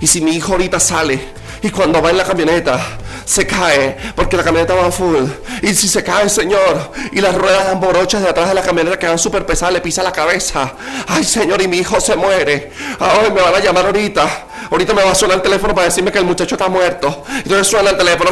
[0.00, 2.80] y si mi hijo ahorita sale y cuando va en la camioneta
[3.24, 5.16] se cae porque la camioneta va full
[5.62, 8.98] Y si se cae, Señor, y las ruedas dan borochas de atrás de la camioneta
[8.98, 10.72] quedan súper pesadas, le pisa la cabeza.
[11.06, 12.72] Ay, Señor, y mi hijo se muere.
[12.98, 14.46] Ay, me van a llamar ahorita.
[14.70, 17.24] Ahorita me va a sonar el teléfono para decirme que el muchacho está muerto.
[17.36, 18.30] Entonces suena el teléfono,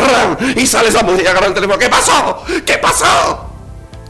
[0.54, 1.78] y sale esa mujer y agarra el teléfono.
[1.78, 2.44] ¿Qué pasó?
[2.64, 3.45] ¿Qué pasó?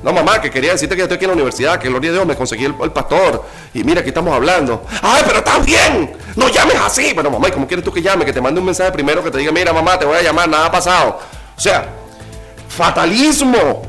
[0.06, 2.12] No, mamá, que quería decirte que yo estoy aquí en la universidad, que gloria a
[2.12, 3.44] Dios me conseguí el, pastor.
[3.74, 4.86] Y mira, aquí estamos hablando.
[5.02, 6.16] ¡Ay, pero está bien!
[6.36, 7.12] No llames así.
[7.12, 8.24] Bueno, mamá, ¿y cómo quieres tú que llame?
[8.24, 10.48] Que te mande un mensaje primero que te diga, mira, mamá, te voy a llamar,
[10.48, 11.18] nada ha pasado.
[11.56, 11.88] O sea,
[12.68, 13.82] fatalismo.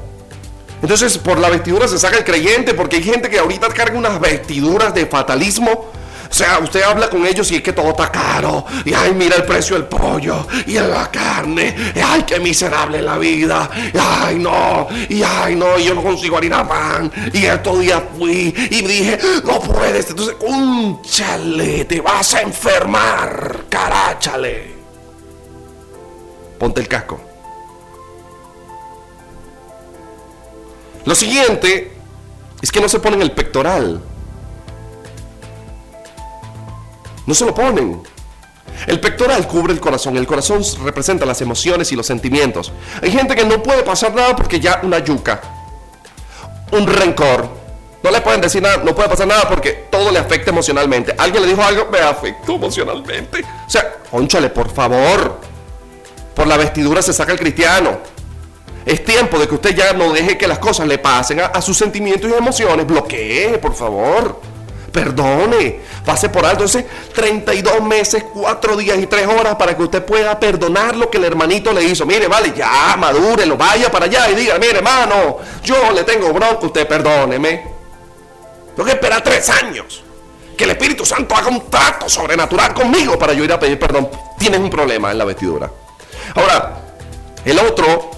[0.82, 4.19] Entonces, por la vestidura se saca el creyente, porque hay gente que ahorita carga unas
[4.19, 5.86] vestiduras de fatalismo
[6.30, 8.66] o sea, usted habla con ellos y es que todo está caro.
[8.86, 11.76] Y ay, mira el precio del pollo y la carne.
[11.96, 13.70] Y ay, qué miserable la vida.
[13.94, 14.88] Y ay, no.
[15.10, 15.78] Y ay, no.
[15.80, 17.12] Yo no consigo harina pan.
[17.34, 20.10] Y estos días fui y dije, no puedes.
[20.10, 20.36] Entonces,
[21.04, 23.66] chale, te vas a enfermar.
[23.70, 24.76] Caráchale.
[26.60, 27.22] Ponte el casco.
[31.06, 31.94] Lo siguiente
[32.62, 34.02] es que no se ponen el pectoral.
[37.28, 38.02] No se lo ponen.
[38.88, 40.16] El pectoral cubre el corazón.
[40.18, 42.72] El corazón representa las emociones y los sentimientos.
[43.02, 45.42] Hay gente que no puede pasar nada porque ya una yuca,
[46.72, 47.50] un rencor.
[48.02, 51.13] No le pueden decir nada, no puede pasar nada porque todo le afecta emocionalmente.
[51.18, 53.44] Alguien le dijo algo, me afectó emocionalmente.
[53.68, 55.42] O sea, conchale, por favor.
[56.34, 57.98] Por la vestidura se saca el cristiano.
[58.86, 61.62] Es tiempo de que usted ya no deje que las cosas le pasen a, a
[61.62, 62.88] sus sentimientos y emociones.
[62.88, 64.57] Bloquee, por favor
[64.98, 66.64] perdone, pase por alto.
[66.64, 71.20] Entonces, 32 meses, 4 días y 3 horas para que usted pueda perdonar lo que
[71.20, 72.04] el hermanito le hizo.
[72.08, 76.66] Mire, vale, ya, madúrelo, vaya para allá y diga, mire, hermano, yo le tengo bronca,
[76.66, 77.64] usted perdóneme.
[78.76, 80.04] Tengo que esperar 3 años.
[80.58, 84.10] Que el Espíritu Santo haga un trato sobrenatural conmigo para yo ir a pedir perdón.
[84.40, 85.70] Tienes un problema en la vestidura.
[86.34, 86.80] Ahora,
[87.46, 88.10] el otro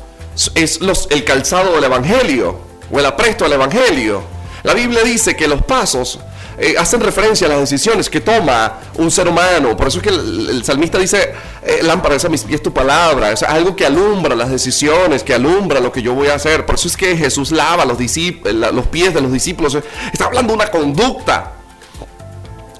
[0.55, 2.57] es los, el calzado del Evangelio
[2.89, 4.23] o el apresto del Evangelio.
[4.63, 6.19] La Biblia dice que los pasos
[6.61, 9.77] eh, hacen referencia a las decisiones que toma un ser humano.
[9.77, 13.31] Por eso es que el, salmista dice, eh, lámpara es a mis pies tu palabra.
[13.31, 16.65] Es algo que alumbra las decisiones, que alumbra lo que yo voy a hacer.
[16.65, 19.77] Por eso es que Jesús lava los, pies de los discípulos.
[20.11, 21.53] Está hablando de una conducta.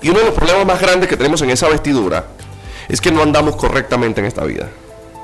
[0.02, 2.26] Y uno de los problemas más grandes que tenemos en esa vestidura
[2.89, 4.70] es que no andamos correctamente en esta vida.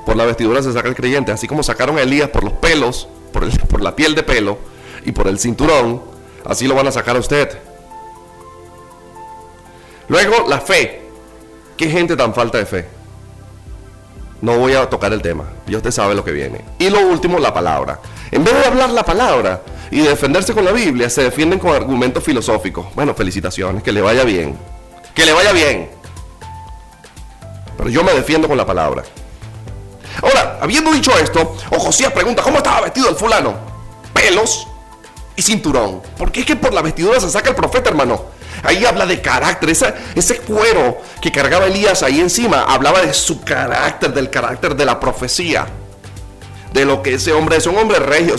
[0.05, 3.09] Por la vestidura se saca el creyente, así como sacaron a Elías por los pelos,
[3.33, 4.57] por la piel de pelo
[5.03, 6.01] y por el cinturón,
[6.45, 7.64] así lo van a sacar a usted.
[10.07, 11.01] Luego, la fe.
[11.77, 12.87] ¿Qué gente tan falta de fe?
[14.41, 15.45] No voy a tocar el tema.
[15.67, 16.61] Ya usted sabe lo que viene.
[16.79, 17.99] Y lo último, la palabra.
[18.31, 22.23] En vez de hablar la palabra y defenderse con la Biblia, se defienden con argumentos
[22.23, 22.87] filosóficos.
[22.95, 24.57] Bueno, felicitaciones, que le vaya bien.
[25.13, 25.89] Que le vaya bien.
[27.77, 29.03] Pero yo me defiendo con la palabra.
[30.21, 33.55] Ahora, habiendo dicho esto, o Josías pregunta, ¿cómo estaba vestido el fulano?
[34.13, 34.67] Pelos
[35.35, 36.01] y cinturón.
[36.17, 38.34] Porque es que por la vestidura se saca el profeta, hermano.
[38.65, 39.69] Ahí habla de carácter.
[40.15, 44.99] ese cuero que cargaba Elías ahí encima hablaba de su carácter, del carácter de la
[44.99, 45.67] profecía.
[46.73, 48.35] De lo que ese hombre es un hombre regio.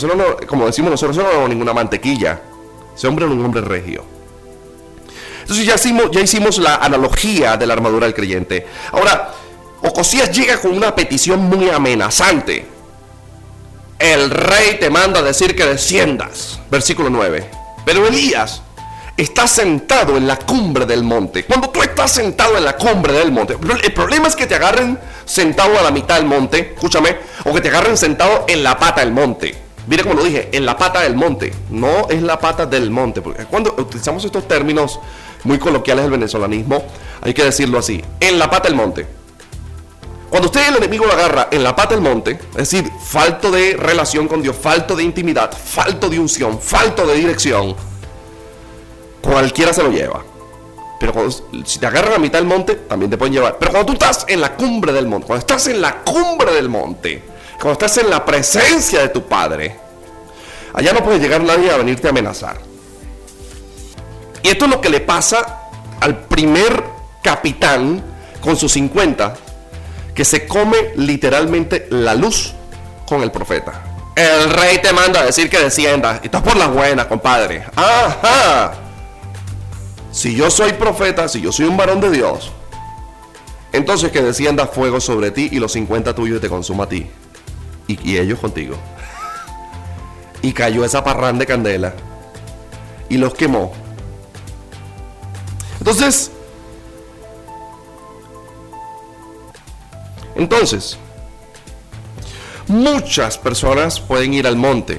[0.47, 2.41] como decimos nosotros, no es ninguna mantequilla.
[2.95, 4.05] Ese hombre es un hombre regio.
[5.41, 8.67] Entonces ya hicimos, ya hicimos la analogía de la armadura del creyente.
[8.93, 9.33] Ahora,
[9.83, 12.67] Ocosías llega con una petición muy amenazante.
[13.99, 16.59] El rey te manda a decir que desciendas.
[16.71, 17.49] Versículo 9.
[17.85, 18.63] Pero Elías
[19.17, 21.47] Estás sentado en la cumbre del monte.
[21.47, 24.99] Cuando tú estás sentado en la cumbre del monte, el problema es que te agarren
[25.25, 29.01] sentado a la mitad del monte, escúchame, o que te agarren sentado en la pata
[29.01, 29.57] del monte.
[29.87, 33.23] Mire como lo dije, en la pata del monte, no es la pata del monte,
[33.23, 35.01] porque cuando utilizamos estos términos
[35.45, 36.85] muy coloquiales del venezolanismo,
[37.23, 39.07] hay que decirlo así, en la pata del monte.
[40.29, 43.79] Cuando usted el enemigo lo agarra en la pata del monte, es decir, falto de
[43.79, 47.75] relación con Dios, falto de intimidad, falto de unción, falto de dirección,
[49.27, 50.23] cualquiera se lo lleva.
[50.99, 51.31] Pero
[51.65, 53.59] si te agarran a mitad del monte, también te pueden llevar.
[53.59, 56.69] Pero cuando tú estás en la cumbre del monte, cuando estás en la cumbre del
[56.69, 57.23] monte,
[57.61, 59.77] cuando estás en la presencia de tu Padre,
[60.73, 62.59] allá no puede llegar nadie a venirte a amenazar.
[64.43, 65.69] Y esto es lo que le pasa
[66.01, 66.83] al primer
[67.23, 68.03] capitán
[68.41, 69.35] con sus 50,
[70.15, 72.55] que se come literalmente la luz
[73.07, 73.83] con el profeta.
[74.15, 76.21] El rey te manda a decir que descienda.
[76.23, 77.67] Y estás por la buena, compadre.
[77.77, 78.86] Ajá
[80.17, 82.51] si yo soy profeta, si yo soy un varón de Dios,
[83.75, 87.07] entonces que descienda fuego sobre ti y los 50 tuyos te consuma a ti.
[87.87, 88.77] Y, ellos contigo.
[90.41, 91.95] Y cayó esa parrán de candela.
[93.11, 93.73] Y los quemó.
[95.79, 96.31] Entonces,
[100.35, 100.99] entonces,
[102.69, 104.99] Muchas personas pueden ir al monte,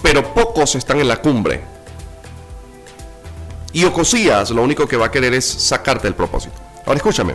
[0.00, 1.77] pero pocos están en la cumbre.
[3.72, 6.54] Y Ocosías lo único que va a querer es sacarte el propósito.
[6.86, 7.34] Ahora escúchame.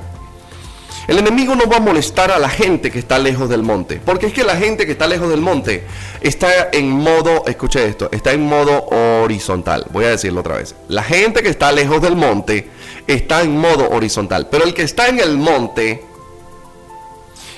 [1.08, 4.28] El enemigo no va a molestar a la gente que está lejos del monte, porque
[4.28, 5.84] es que la gente que está lejos del monte
[6.22, 8.86] está en modo, escuche esto, está en modo
[9.22, 9.86] horizontal.
[9.92, 10.76] Voy a decirlo otra vez.
[10.88, 12.70] La gente que está lejos del monte
[13.06, 16.02] está en modo horizontal, pero el que está en el monte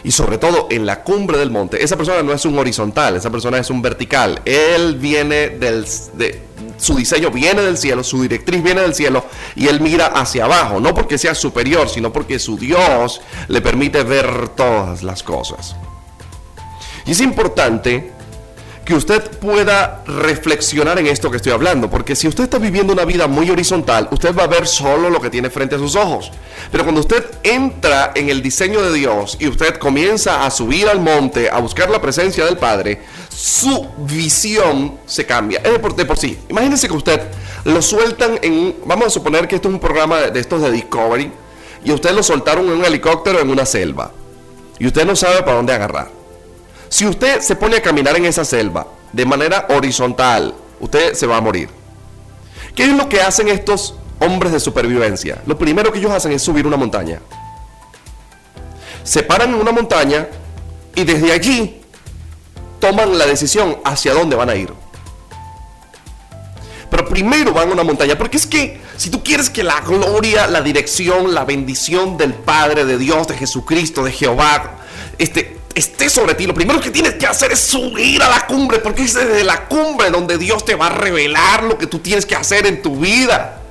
[0.06, 3.32] y sobre todo en la cumbre del monte, esa persona no es un horizontal, esa
[3.32, 4.40] persona es un vertical.
[4.46, 5.84] Él viene del
[6.14, 6.44] de,
[6.78, 9.26] su diseño viene del cielo, su directriz viene del cielo
[9.56, 14.04] y él mira hacia abajo, no porque sea superior, sino porque su Dios le permite
[14.04, 15.76] ver todas las cosas.
[17.08, 18.12] Y es importante
[18.86, 23.04] que usted pueda reflexionar en esto que estoy hablando, porque si usted está viviendo una
[23.04, 26.32] vida muy horizontal, usted va a ver solo lo que tiene frente a sus ojos.
[26.72, 31.00] Pero cuando usted entra en el diseño de Dios y usted comienza a subir al
[31.00, 35.60] monte, a buscar la presencia del Padre, su visión se cambia.
[35.64, 36.38] Es de por, de por sí.
[36.48, 37.22] Imagínense que usted
[37.64, 41.32] lo sueltan en, vamos a suponer que esto es un programa de estos de Discovery,
[41.84, 44.12] y usted lo soltaron en un helicóptero en una selva,
[44.78, 46.15] y usted no sabe para dónde agarrar.
[46.96, 51.36] Si usted se pone a caminar en esa selva de manera horizontal, usted se va
[51.36, 51.68] a morir.
[52.74, 55.42] ¿Qué es lo que hacen estos hombres de supervivencia?
[55.46, 57.20] Lo primero que ellos hacen es subir una montaña.
[59.04, 60.30] Se paran en una montaña
[60.96, 61.82] y desde allí
[62.80, 64.72] toman la decisión hacia dónde van a ir.
[66.90, 70.48] Pero primero van a una montaña, porque es que si tú quieres que la gloria,
[70.48, 74.78] la dirección, la bendición del Padre, de Dios, de Jesucristo, de Jehová,
[75.18, 78.80] este, esté sobre ti, lo primero que tienes que hacer es subir a la cumbre,
[78.80, 82.26] porque es desde la cumbre donde Dios te va a revelar lo que tú tienes
[82.26, 83.62] que hacer en tu vida.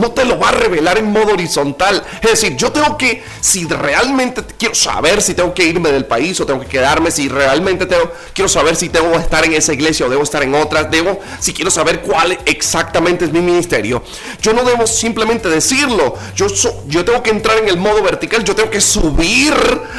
[0.00, 2.02] No te lo va a revelar en modo horizontal.
[2.22, 6.40] Es decir, yo tengo que, si realmente quiero saber si tengo que irme del país
[6.40, 7.86] o tengo que quedarme, si realmente
[8.32, 11.20] quiero saber si tengo que estar en esa iglesia o debo estar en otra, debo,
[11.38, 14.02] si quiero saber cuál exactamente es mi ministerio,
[14.40, 16.14] yo no debo simplemente decirlo.
[16.34, 16.46] Yo,
[16.86, 19.54] yo tengo que entrar en el modo vertical, yo tengo que subir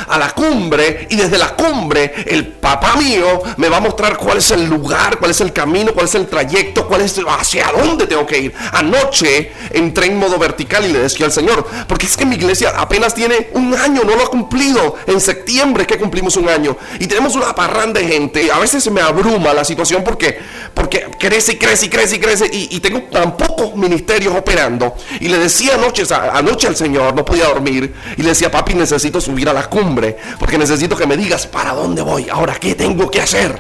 [0.08, 4.38] a la cumbre y desde la cumbre el papá mío me va a mostrar cuál
[4.38, 8.08] es el lugar, cuál es el camino, cuál es el trayecto, cuál es hacia dónde
[8.08, 8.54] tengo que ir.
[8.72, 12.36] Anoche en entré en modo vertical y le decía al Señor, porque es que mi
[12.36, 14.96] iglesia apenas tiene un año, no lo ha cumplido.
[15.06, 18.52] En septiembre que cumplimos un año y tenemos una parranda de gente.
[18.52, 20.39] A veces se me abruma la situación porque,
[20.74, 24.96] porque crece y crece y crece y crece y, tengo tan pocos ministerios operando.
[25.20, 29.20] Y le decía anoche, anoche al Señor, no podía dormir, y le decía, papi, necesito
[29.20, 33.12] subir a la cumbre porque necesito que me digas para dónde voy, ahora qué tengo
[33.12, 33.60] que hacer.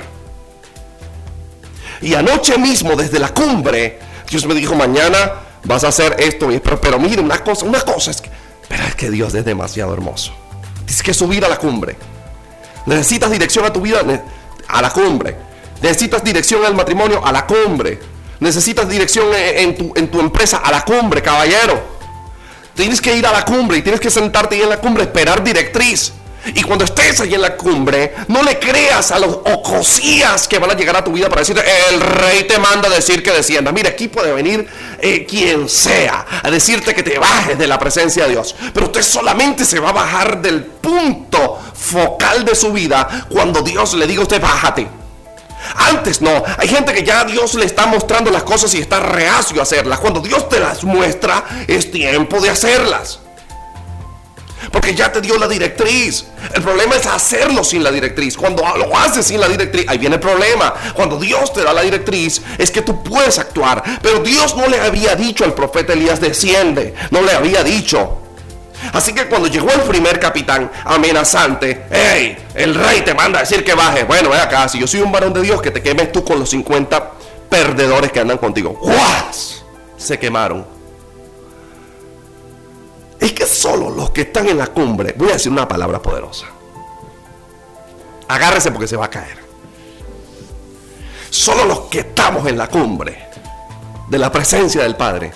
[2.01, 6.79] Y anoche mismo, desde la cumbre, Dios me dijo, mañana vas a hacer esto, pero,
[6.79, 8.29] pero mire, una cosa, una cosa es que,
[8.67, 10.33] pero es que Dios es demasiado hermoso.
[10.85, 11.95] Tienes que subir a la cumbre.
[12.85, 14.01] Necesitas dirección a tu vida,
[14.67, 15.35] a la cumbre.
[15.81, 17.99] Necesitas dirección al matrimonio, a la cumbre.
[18.39, 21.91] Necesitas dirección en tu, en tu empresa, a la cumbre, caballero.
[22.75, 25.43] Tienes que ir a la cumbre y tienes que sentarte ahí en la cumbre, esperar
[25.43, 26.13] directriz.
[26.55, 30.71] Y cuando estés ahí en la cumbre, no le creas a los ocosías que van
[30.71, 33.71] a llegar a tu vida para decirte, el rey te manda decir que descienda.
[33.71, 34.67] Mira, aquí puede venir
[35.01, 38.55] eh, quien sea a decirte que te bajes de la presencia de Dios.
[38.73, 43.93] Pero usted solamente se va a bajar del punto focal de su vida cuando Dios
[43.93, 44.87] le diga a usted, bájate.
[45.75, 49.59] Antes no, hay gente que ya Dios le está mostrando las cosas y está reacio
[49.59, 49.99] a hacerlas.
[49.99, 53.19] Cuando Dios te las muestra, es tiempo de hacerlas.
[54.71, 56.25] Porque ya te dio la directriz.
[56.53, 58.37] El problema es hacerlo sin la directriz.
[58.37, 60.73] Cuando lo haces sin la directriz, ahí viene el problema.
[60.93, 63.83] Cuando Dios te da la directriz, es que tú puedes actuar.
[64.01, 66.93] Pero Dios no le había dicho al profeta Elías, desciende.
[67.11, 68.19] No le había dicho.
[68.93, 73.63] Así que cuando llegó el primer capitán amenazante, hey, el rey te manda a decir
[73.63, 74.05] que baje.
[74.05, 76.39] Bueno, ve acá, si yo soy un varón de Dios, que te quemes tú con
[76.39, 77.11] los 50
[77.49, 78.77] perdedores que andan contigo.
[78.81, 79.63] ¡Guas!
[79.97, 80.80] Se quemaron
[83.21, 86.47] es que solo los que están en la cumbre, voy a decir una palabra poderosa.
[88.27, 89.37] Agárrese porque se va a caer.
[91.29, 93.29] Solo los que estamos en la cumbre
[94.09, 95.31] de la presencia del Padre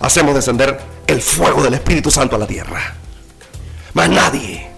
[0.00, 2.96] hacemos descender el fuego del Espíritu Santo a la tierra.
[3.94, 4.69] Más nadie.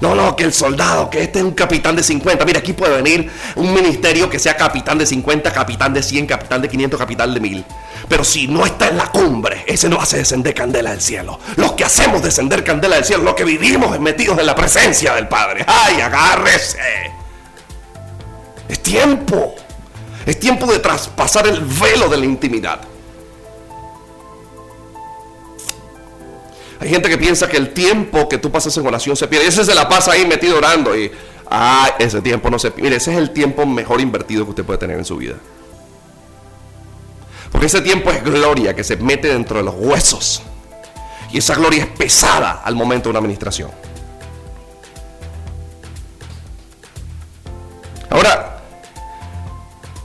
[0.00, 2.44] No, no, que el soldado, que este es un capitán de 50.
[2.44, 6.62] Mira, aquí puede venir un ministerio que sea capitán de 50, capitán de 100, capitán
[6.62, 7.64] de 500, capitán de 1000.
[8.08, 11.40] Pero si no está en la cumbre, ese no hace descender candela del cielo.
[11.56, 15.28] Los que hacemos descender candela del cielo, los que vivimos metidos en la presencia del
[15.28, 15.64] Padre.
[15.66, 16.78] ¡Ay, agárrese!
[18.68, 19.54] Es tiempo.
[20.24, 22.80] Es tiempo de traspasar el velo de la intimidad.
[26.80, 29.48] Hay gente que piensa que el tiempo que tú pasas en oración se pierde.
[29.48, 31.10] Ese se la pasa ahí metido orando y,
[31.50, 32.82] ah, ese tiempo no se pierde.
[32.82, 35.36] Mire, ese es el tiempo mejor invertido que usted puede tener en su vida.
[37.50, 40.42] Porque ese tiempo es gloria que se mete dentro de los huesos.
[41.32, 43.70] Y esa gloria es pesada al momento de una administración.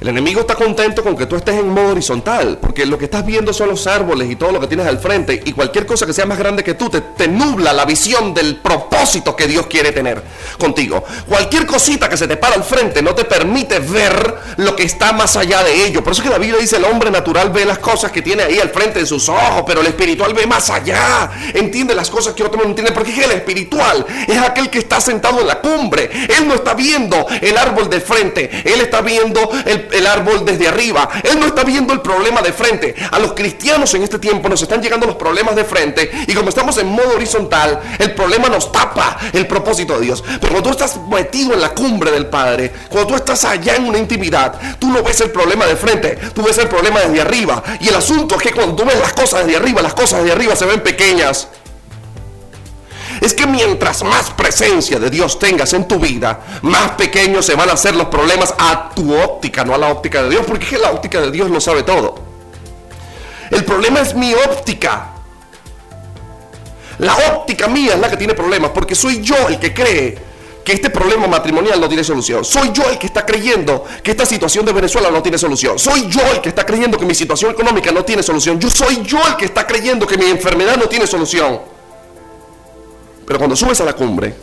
[0.01, 3.23] El enemigo está contento con que tú estés en modo horizontal, porque lo que estás
[3.23, 6.13] viendo son los árboles y todo lo que tienes al frente, y cualquier cosa que
[6.13, 9.91] sea más grande que tú te, te, nubla la visión del propósito que Dios quiere
[9.91, 10.23] tener
[10.57, 11.03] contigo.
[11.27, 15.13] Cualquier cosita que se te para al frente no te permite ver lo que está
[15.13, 16.03] más allá de ello.
[16.03, 18.59] Por eso que la Biblia dice, el hombre natural ve las cosas que tiene ahí
[18.59, 21.29] al frente de sus ojos, pero el espiritual ve más allá.
[21.53, 24.99] Entiende las cosas que otro no entiende, porque es el espiritual es aquel que está
[24.99, 26.09] sentado en la cumbre.
[26.39, 30.67] Él no está viendo el árbol del frente, él está viendo el el árbol desde
[30.67, 31.09] arriba.
[31.23, 32.95] Él no está viendo el problema de frente.
[33.11, 36.49] A los cristianos en este tiempo nos están llegando los problemas de frente y como
[36.49, 40.23] estamos en modo horizontal, el problema nos tapa el propósito de Dios.
[40.23, 43.85] Pero cuando tú estás metido en la cumbre del Padre, cuando tú estás allá en
[43.85, 47.63] una intimidad, tú no ves el problema de frente, tú ves el problema desde arriba.
[47.79, 50.33] Y el asunto es que cuando tú ves las cosas desde arriba, las cosas desde
[50.33, 51.47] arriba se ven pequeñas
[53.21, 57.69] es que mientras más presencia de Dios tengas en tu vida, más pequeños se van
[57.69, 60.71] a hacer los problemas a tu óptica, no a la óptica de Dios, porque es
[60.71, 62.15] que la óptica de Dios lo sabe todo.
[63.51, 65.09] El problema es mi óptica.
[66.97, 70.17] La óptica mía es la que tiene problemas, porque soy yo el que cree
[70.65, 72.43] que este problema matrimonial no tiene solución.
[72.43, 75.77] Soy yo el que está creyendo que esta situación de Venezuela no tiene solución.
[75.77, 78.59] Soy yo el que está creyendo que mi situación económica no tiene solución.
[78.59, 81.80] Yo soy yo el que está creyendo que mi enfermedad no tiene solución.
[83.31, 84.35] Pero cuando subes a la cumbre,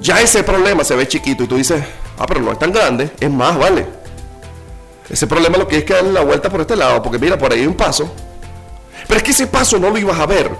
[0.00, 1.84] ya ese problema se ve chiquito y tú dices,
[2.18, 3.86] ah, pero no es tan grande, es más, vale.
[5.10, 7.52] Ese problema lo que es que darle la vuelta por este lado, porque mira, por
[7.52, 8.10] ahí hay un paso.
[9.06, 10.50] Pero es que ese paso no lo ibas a ver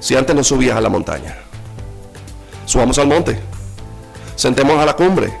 [0.00, 1.36] si antes no subías a la montaña.
[2.66, 3.38] Subamos al monte,
[4.34, 5.32] sentemos a la cumbre,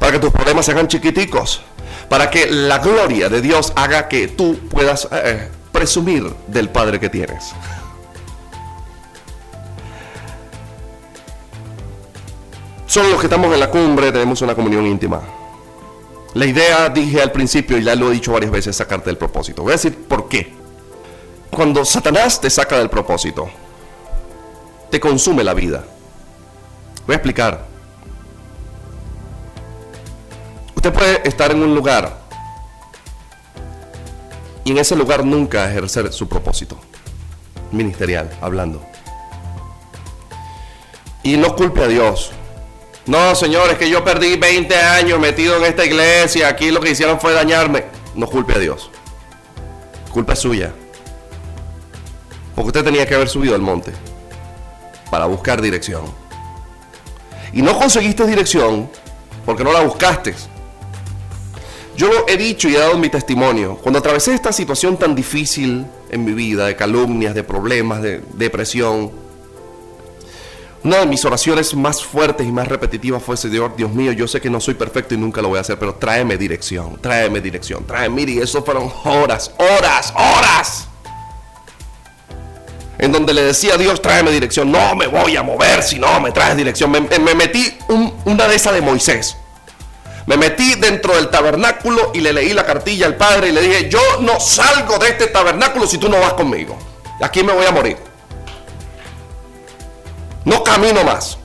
[0.00, 1.62] para que tus problemas se hagan chiquiticos,
[2.08, 7.08] para que la gloria de Dios haga que tú puedas eh, presumir del Padre que
[7.08, 7.54] tienes.
[12.88, 15.20] Solo los que estamos en la cumbre tenemos una comunión íntima.
[16.32, 19.18] La idea, dije al principio, y ya lo he dicho varias veces, es sacarte del
[19.18, 19.62] propósito.
[19.62, 20.54] Voy a decir por qué.
[21.50, 23.50] Cuando Satanás te saca del propósito,
[24.90, 25.84] te consume la vida.
[27.06, 27.66] Voy a explicar.
[30.74, 32.22] Usted puede estar en un lugar
[34.64, 36.78] y en ese lugar nunca ejercer su propósito
[37.70, 38.82] ministerial, hablando.
[41.22, 42.32] Y no culpe a Dios,
[43.08, 46.46] no, señores, que yo perdí 20 años metido en esta iglesia.
[46.46, 47.86] Aquí lo que hicieron fue dañarme.
[48.14, 48.90] No culpe a Dios.
[50.12, 50.74] Culpa suya.
[52.54, 53.92] Porque usted tenía que haber subido al monte
[55.10, 56.02] para buscar dirección.
[57.54, 58.90] Y no conseguiste dirección
[59.46, 60.34] porque no la buscaste.
[61.96, 63.76] Yo he dicho y he dado mi testimonio.
[63.76, 69.27] Cuando atravesé esta situación tan difícil en mi vida, de calumnias, de problemas, de depresión,
[70.84, 74.40] una de mis oraciones más fuertes y más repetitivas fue, Señor, Dios mío, yo sé
[74.40, 77.84] que no soy perfecto y nunca lo voy a hacer, pero tráeme dirección, tráeme dirección,
[77.84, 80.88] tráeme, y eso fueron horas, horas, horas.
[82.98, 86.20] En donde le decía a Dios, tráeme dirección, no me voy a mover si no
[86.20, 86.90] me traes dirección.
[86.90, 87.00] Me,
[87.34, 87.78] metí
[88.24, 89.36] una de esas de Moisés.
[90.26, 93.88] Me metí dentro del tabernáculo y le leí la cartilla al Padre y le dije,
[93.88, 96.76] yo no salgo de este tabernáculo si tú no vas conmigo.
[97.20, 98.07] Aquí me voy a morir.
[100.48, 101.36] No camino más.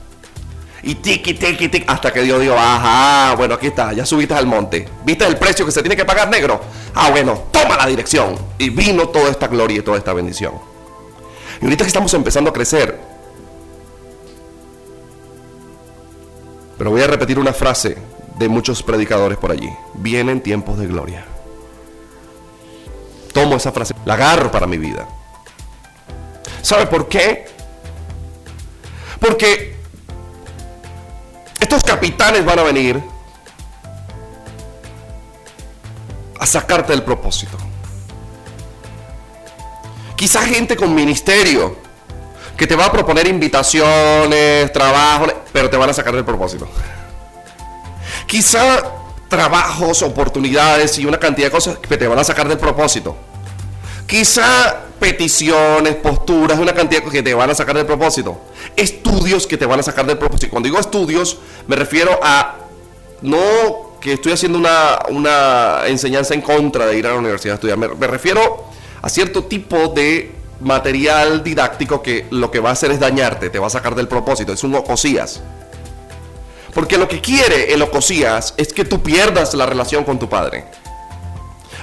[0.82, 4.46] Y tiki, tiki, tiki, hasta que Dios dijo, ajá, bueno, aquí está, ya subiste al
[4.46, 4.88] monte.
[5.04, 6.58] ¿Viste el precio que se tiene que pagar negro?
[6.94, 8.34] Ah, bueno, toma la dirección.
[8.56, 10.54] Y vino toda esta gloria y toda esta bendición.
[11.60, 12.98] Y ahorita que estamos empezando a crecer,
[16.78, 17.98] pero voy a repetir una frase
[18.38, 19.70] de muchos predicadores por allí.
[19.94, 21.26] Vienen tiempos de gloria.
[23.34, 25.06] Tomo esa frase, la agarro para mi vida.
[26.62, 27.53] ¿Sabe por qué?
[29.24, 29.74] Porque
[31.58, 33.02] estos capitanes van a venir
[36.38, 37.56] a sacarte del propósito.
[40.14, 41.74] Quizá gente con ministerio
[42.54, 46.68] que te va a proponer invitaciones, trabajo, pero te van a sacar del propósito.
[48.26, 48.92] Quizá
[49.28, 53.16] trabajos, oportunidades y una cantidad de cosas que te van a sacar del propósito.
[54.06, 58.40] Quizá peticiones, posturas, una cantidad que te van a sacar del propósito.
[58.74, 60.50] Estudios que te van a sacar del propósito.
[60.50, 61.36] Cuando digo estudios,
[61.66, 62.54] me refiero a
[63.20, 67.54] no que estoy haciendo una, una enseñanza en contra de ir a la universidad a
[67.56, 67.76] estudiar.
[67.76, 68.64] Me, me refiero
[69.02, 73.58] a cierto tipo de material didáctico que lo que va a hacer es dañarte, te
[73.58, 75.42] va a sacar del propósito, es un ocosías.
[76.72, 80.64] Porque lo que quiere el ocosías es que tú pierdas la relación con tu padre.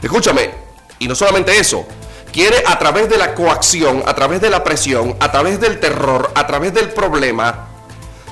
[0.01, 0.49] Escúchame,
[0.97, 1.85] y no solamente eso,
[2.31, 6.31] quiere a través de la coacción, a través de la presión, a través del terror,
[6.35, 7.67] a través del problema,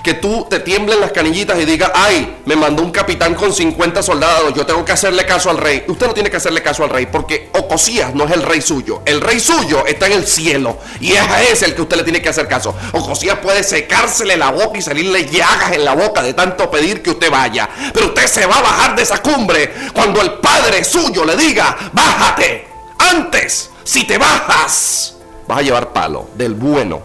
[0.03, 4.01] que tú te tiemblen las canillitas y digas, ay, me mandó un capitán con 50
[4.01, 5.83] soldados, yo tengo que hacerle caso al rey.
[5.87, 9.01] Usted no tiene que hacerle caso al rey porque Ocosías no es el rey suyo.
[9.05, 12.03] El rey suyo está en el cielo y es a ese el que usted le
[12.03, 12.73] tiene que hacer caso.
[12.93, 17.11] Ocosías puede secársele la boca y salirle llagas en la boca de tanto pedir que
[17.11, 17.69] usted vaya.
[17.93, 21.75] Pero usted se va a bajar de esa cumbre cuando el padre suyo le diga,
[21.91, 22.68] bájate.
[23.10, 27.01] Antes, si te bajas, vas a llevar palo del bueno.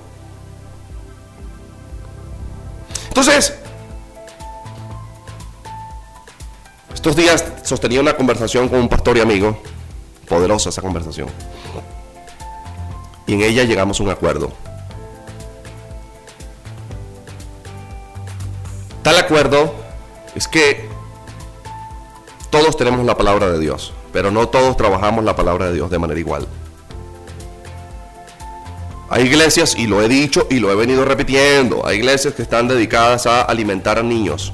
[3.09, 3.55] Entonces,
[6.93, 9.57] estos días sostenía una conversación con un pastor y amigo,
[10.29, 11.29] poderosa esa conversación,
[13.27, 14.53] y en ella llegamos a un acuerdo.
[19.03, 19.75] Tal acuerdo
[20.35, 20.89] es que
[22.51, 25.99] todos tenemos la palabra de Dios, pero no todos trabajamos la palabra de Dios de
[25.99, 26.47] manera igual.
[29.11, 32.69] Hay iglesias, y lo he dicho y lo he venido repitiendo, hay iglesias que están
[32.69, 34.53] dedicadas a alimentar a niños.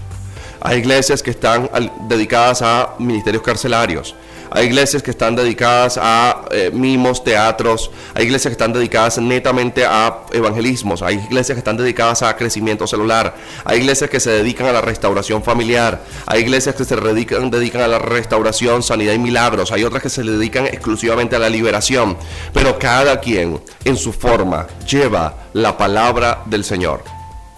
[0.63, 1.71] Hay iglesias que están
[2.09, 4.15] dedicadas a ministerios carcelarios.
[4.51, 7.91] Hay iglesias que están dedicadas a eh, mimos, teatros.
[8.15, 11.03] Hay iglesias que están dedicadas netamente a evangelismos.
[11.03, 13.37] Hay iglesias que están dedicadas a crecimiento celular.
[13.65, 16.03] Hay iglesias que se dedican a la restauración familiar.
[16.27, 19.71] Hay iglesias que se dedican, dedican a la restauración, sanidad y milagros.
[19.71, 22.17] Hay otras que se dedican exclusivamente a la liberación.
[22.53, 27.05] Pero cada quien en su forma lleva la palabra del Señor.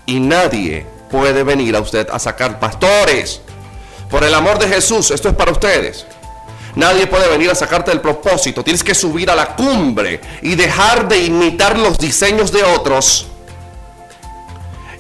[0.05, 3.40] Y nadie puede venir a usted a sacar pastores.
[4.11, 6.07] Por el amor de Jesús, esto es para ustedes.
[6.74, 8.64] Nadie puede venir a sacarte del propósito.
[8.64, 13.26] Tienes que subir a la cumbre y dejar de imitar los diseños de otros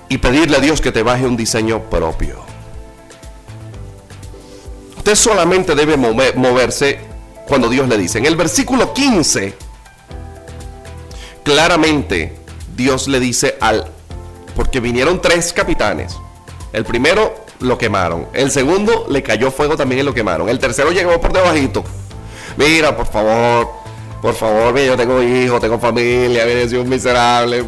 [0.08, 2.42] y pedirle a Dios que te baje un diseño propio.
[4.98, 7.00] Usted solamente debe moverse
[7.46, 8.18] cuando Dios le dice.
[8.18, 9.54] En el versículo 15,
[11.42, 12.36] claramente
[12.76, 13.90] Dios le dice al...
[14.54, 16.14] Porque vinieron tres capitanes.
[16.74, 18.26] El primero lo quemaron.
[18.32, 20.48] El segundo le cayó fuego también y lo quemaron.
[20.48, 21.84] El tercero llegó por debajito.
[22.56, 23.70] Mira, por favor,
[24.20, 27.64] por favor, mira, yo tengo hijos, tengo familia, mira, soy un miserable.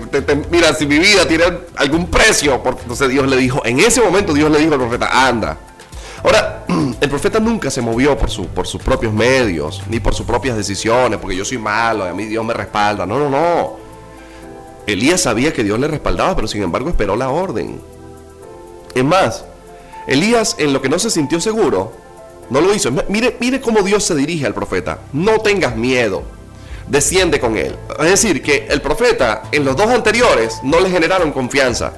[0.50, 1.44] mira, si mi vida tiene
[1.76, 5.56] algún precio, entonces Dios le dijo, en ese momento Dios le dijo al profeta, anda.
[6.22, 6.64] Ahora,
[7.00, 10.56] el profeta nunca se movió por, su, por sus propios medios, ni por sus propias
[10.56, 13.04] decisiones, porque yo soy malo y a mí Dios me respalda.
[13.04, 13.76] No, no, no.
[14.86, 17.80] Elías sabía que Dios le respaldaba, pero sin embargo esperó la orden.
[18.94, 19.44] Es más,
[20.06, 21.92] Elías, en lo que no se sintió seguro,
[22.50, 22.90] no lo hizo.
[23.08, 25.00] Mire, mire cómo Dios se dirige al profeta.
[25.12, 26.22] No tengas miedo.
[26.88, 27.74] Desciende con él.
[28.00, 31.92] Es decir, que el profeta en los dos anteriores no le generaron confianza.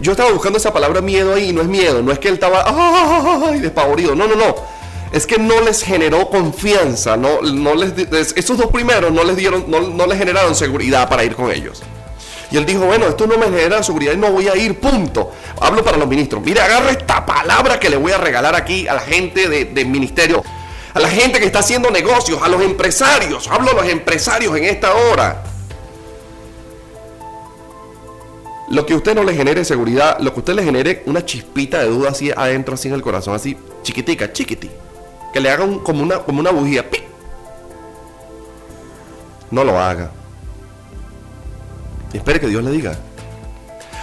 [0.00, 2.02] Yo estaba buscando esa palabra miedo ahí y no es miedo.
[2.02, 3.60] No es que él estaba ¡ay!
[3.60, 4.14] despavorido.
[4.14, 4.54] No, no, no.
[5.12, 7.16] Es que no les generó confianza.
[7.16, 7.92] No, no les,
[8.36, 11.82] esos dos primeros no les dieron, no, les generaron seguridad para ir con ellos.
[12.52, 15.32] Y él dijo, bueno, esto no me genera seguridad y no voy a ir, punto.
[15.58, 16.42] Hablo para los ministros.
[16.44, 19.84] Mire, agarra esta palabra que le voy a regalar aquí a la gente del de
[19.86, 20.42] ministerio,
[20.92, 23.48] a la gente que está haciendo negocios, a los empresarios.
[23.48, 25.44] Hablo a los empresarios en esta hora.
[28.68, 31.86] Lo que usted no le genere seguridad, lo que usted le genere una chispita de
[31.86, 34.70] duda así adentro, así en el corazón, así chiquitica, chiquiti.
[35.32, 36.84] Que le haga como, una, como una bujía.
[39.50, 40.10] No lo haga.
[42.12, 42.96] Espere que Dios le diga.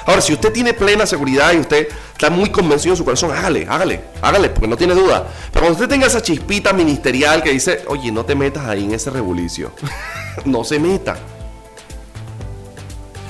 [0.05, 3.67] Ahora, si usted tiene plena seguridad y usted está muy convencido en su corazón, hágale,
[3.69, 5.27] hágale, hágale, porque no tiene duda.
[5.51, 8.93] Pero cuando usted tenga esa chispita ministerial que dice, oye, no te metas ahí en
[8.93, 9.71] ese rebulicio,
[10.45, 11.15] no se meta.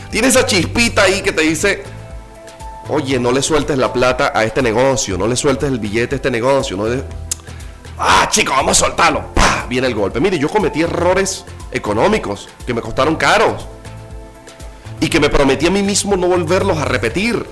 [0.10, 1.84] Tiene esa chispita ahí que te dice,
[2.88, 6.18] oye, no le sueltes la plata a este negocio, no le sueltes el billete a
[6.18, 6.78] este negocio.
[6.78, 6.86] No
[7.98, 9.26] Ah, chicos, vamos a soltarlo.
[9.68, 10.22] Viene el golpe.
[10.22, 13.68] Mire, yo cometí errores económicos que me costaron caros
[15.00, 17.46] y que me prometí a mí mismo no volverlos a repetir.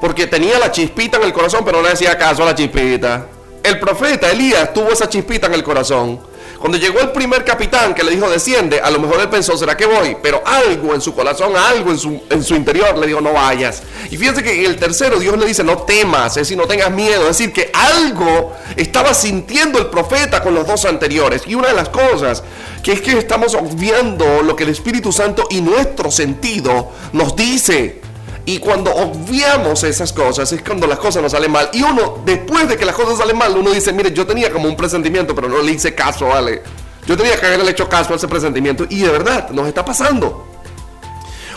[0.00, 3.26] Porque tenía la chispita en el corazón, pero no le hacía caso a la chispita.
[3.62, 6.20] El profeta Elías tuvo esa chispita en el corazón.
[6.62, 9.76] Cuando llegó el primer capitán que le dijo desciende, a lo mejor él pensó, ¿será
[9.76, 10.16] que voy?
[10.22, 13.82] Pero algo en su corazón, algo en su, en su interior le dijo, no vayas.
[14.12, 16.92] Y fíjense que en el tercero Dios le dice, no temas, es decir, no tengas
[16.92, 17.22] miedo.
[17.22, 21.42] Es decir, que algo estaba sintiendo el profeta con los dos anteriores.
[21.48, 22.44] Y una de las cosas
[22.84, 28.00] que es que estamos obviando lo que el Espíritu Santo y nuestro sentido nos dice.
[28.44, 31.70] Y cuando obviamos esas cosas es cuando las cosas nos salen mal.
[31.72, 34.68] Y uno, después de que las cosas salen mal, uno dice, mire, yo tenía como
[34.68, 36.62] un presentimiento, pero no le hice caso, ¿vale?
[37.06, 40.46] Yo tenía que haberle hecho caso a ese presentimiento y de verdad nos está pasando.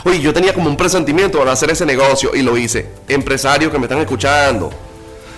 [0.04, 2.88] Oye, yo tenía como un presentimiento para hacer ese negocio y lo hice.
[3.08, 4.70] Empresarios que me están escuchando,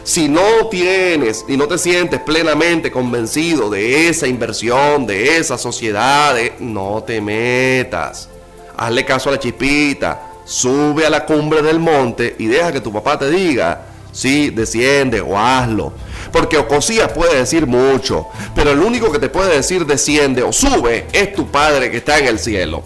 [0.04, 6.36] si no tienes y no te sientes plenamente convencido de esa inversión, de esa sociedad,
[6.60, 8.30] no te metas.
[8.78, 12.92] Hazle caso a la chispita, sube a la cumbre del monte y deja que tu
[12.92, 13.82] papá te diga,
[14.12, 15.94] sí, desciende o hazlo.
[16.32, 21.08] Porque Ocosías puede decir mucho, pero el único que te puede decir desciende o sube
[21.12, 22.84] es tu Padre que está en el cielo.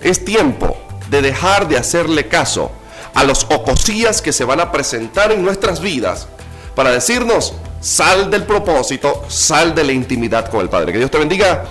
[0.00, 0.76] Es tiempo
[1.10, 2.70] de dejar de hacerle caso
[3.14, 6.28] a los Ocosías que se van a presentar en nuestras vidas
[6.74, 10.92] para decirnos, sal del propósito, sal de la intimidad con el Padre.
[10.92, 11.64] Que Dios te bendiga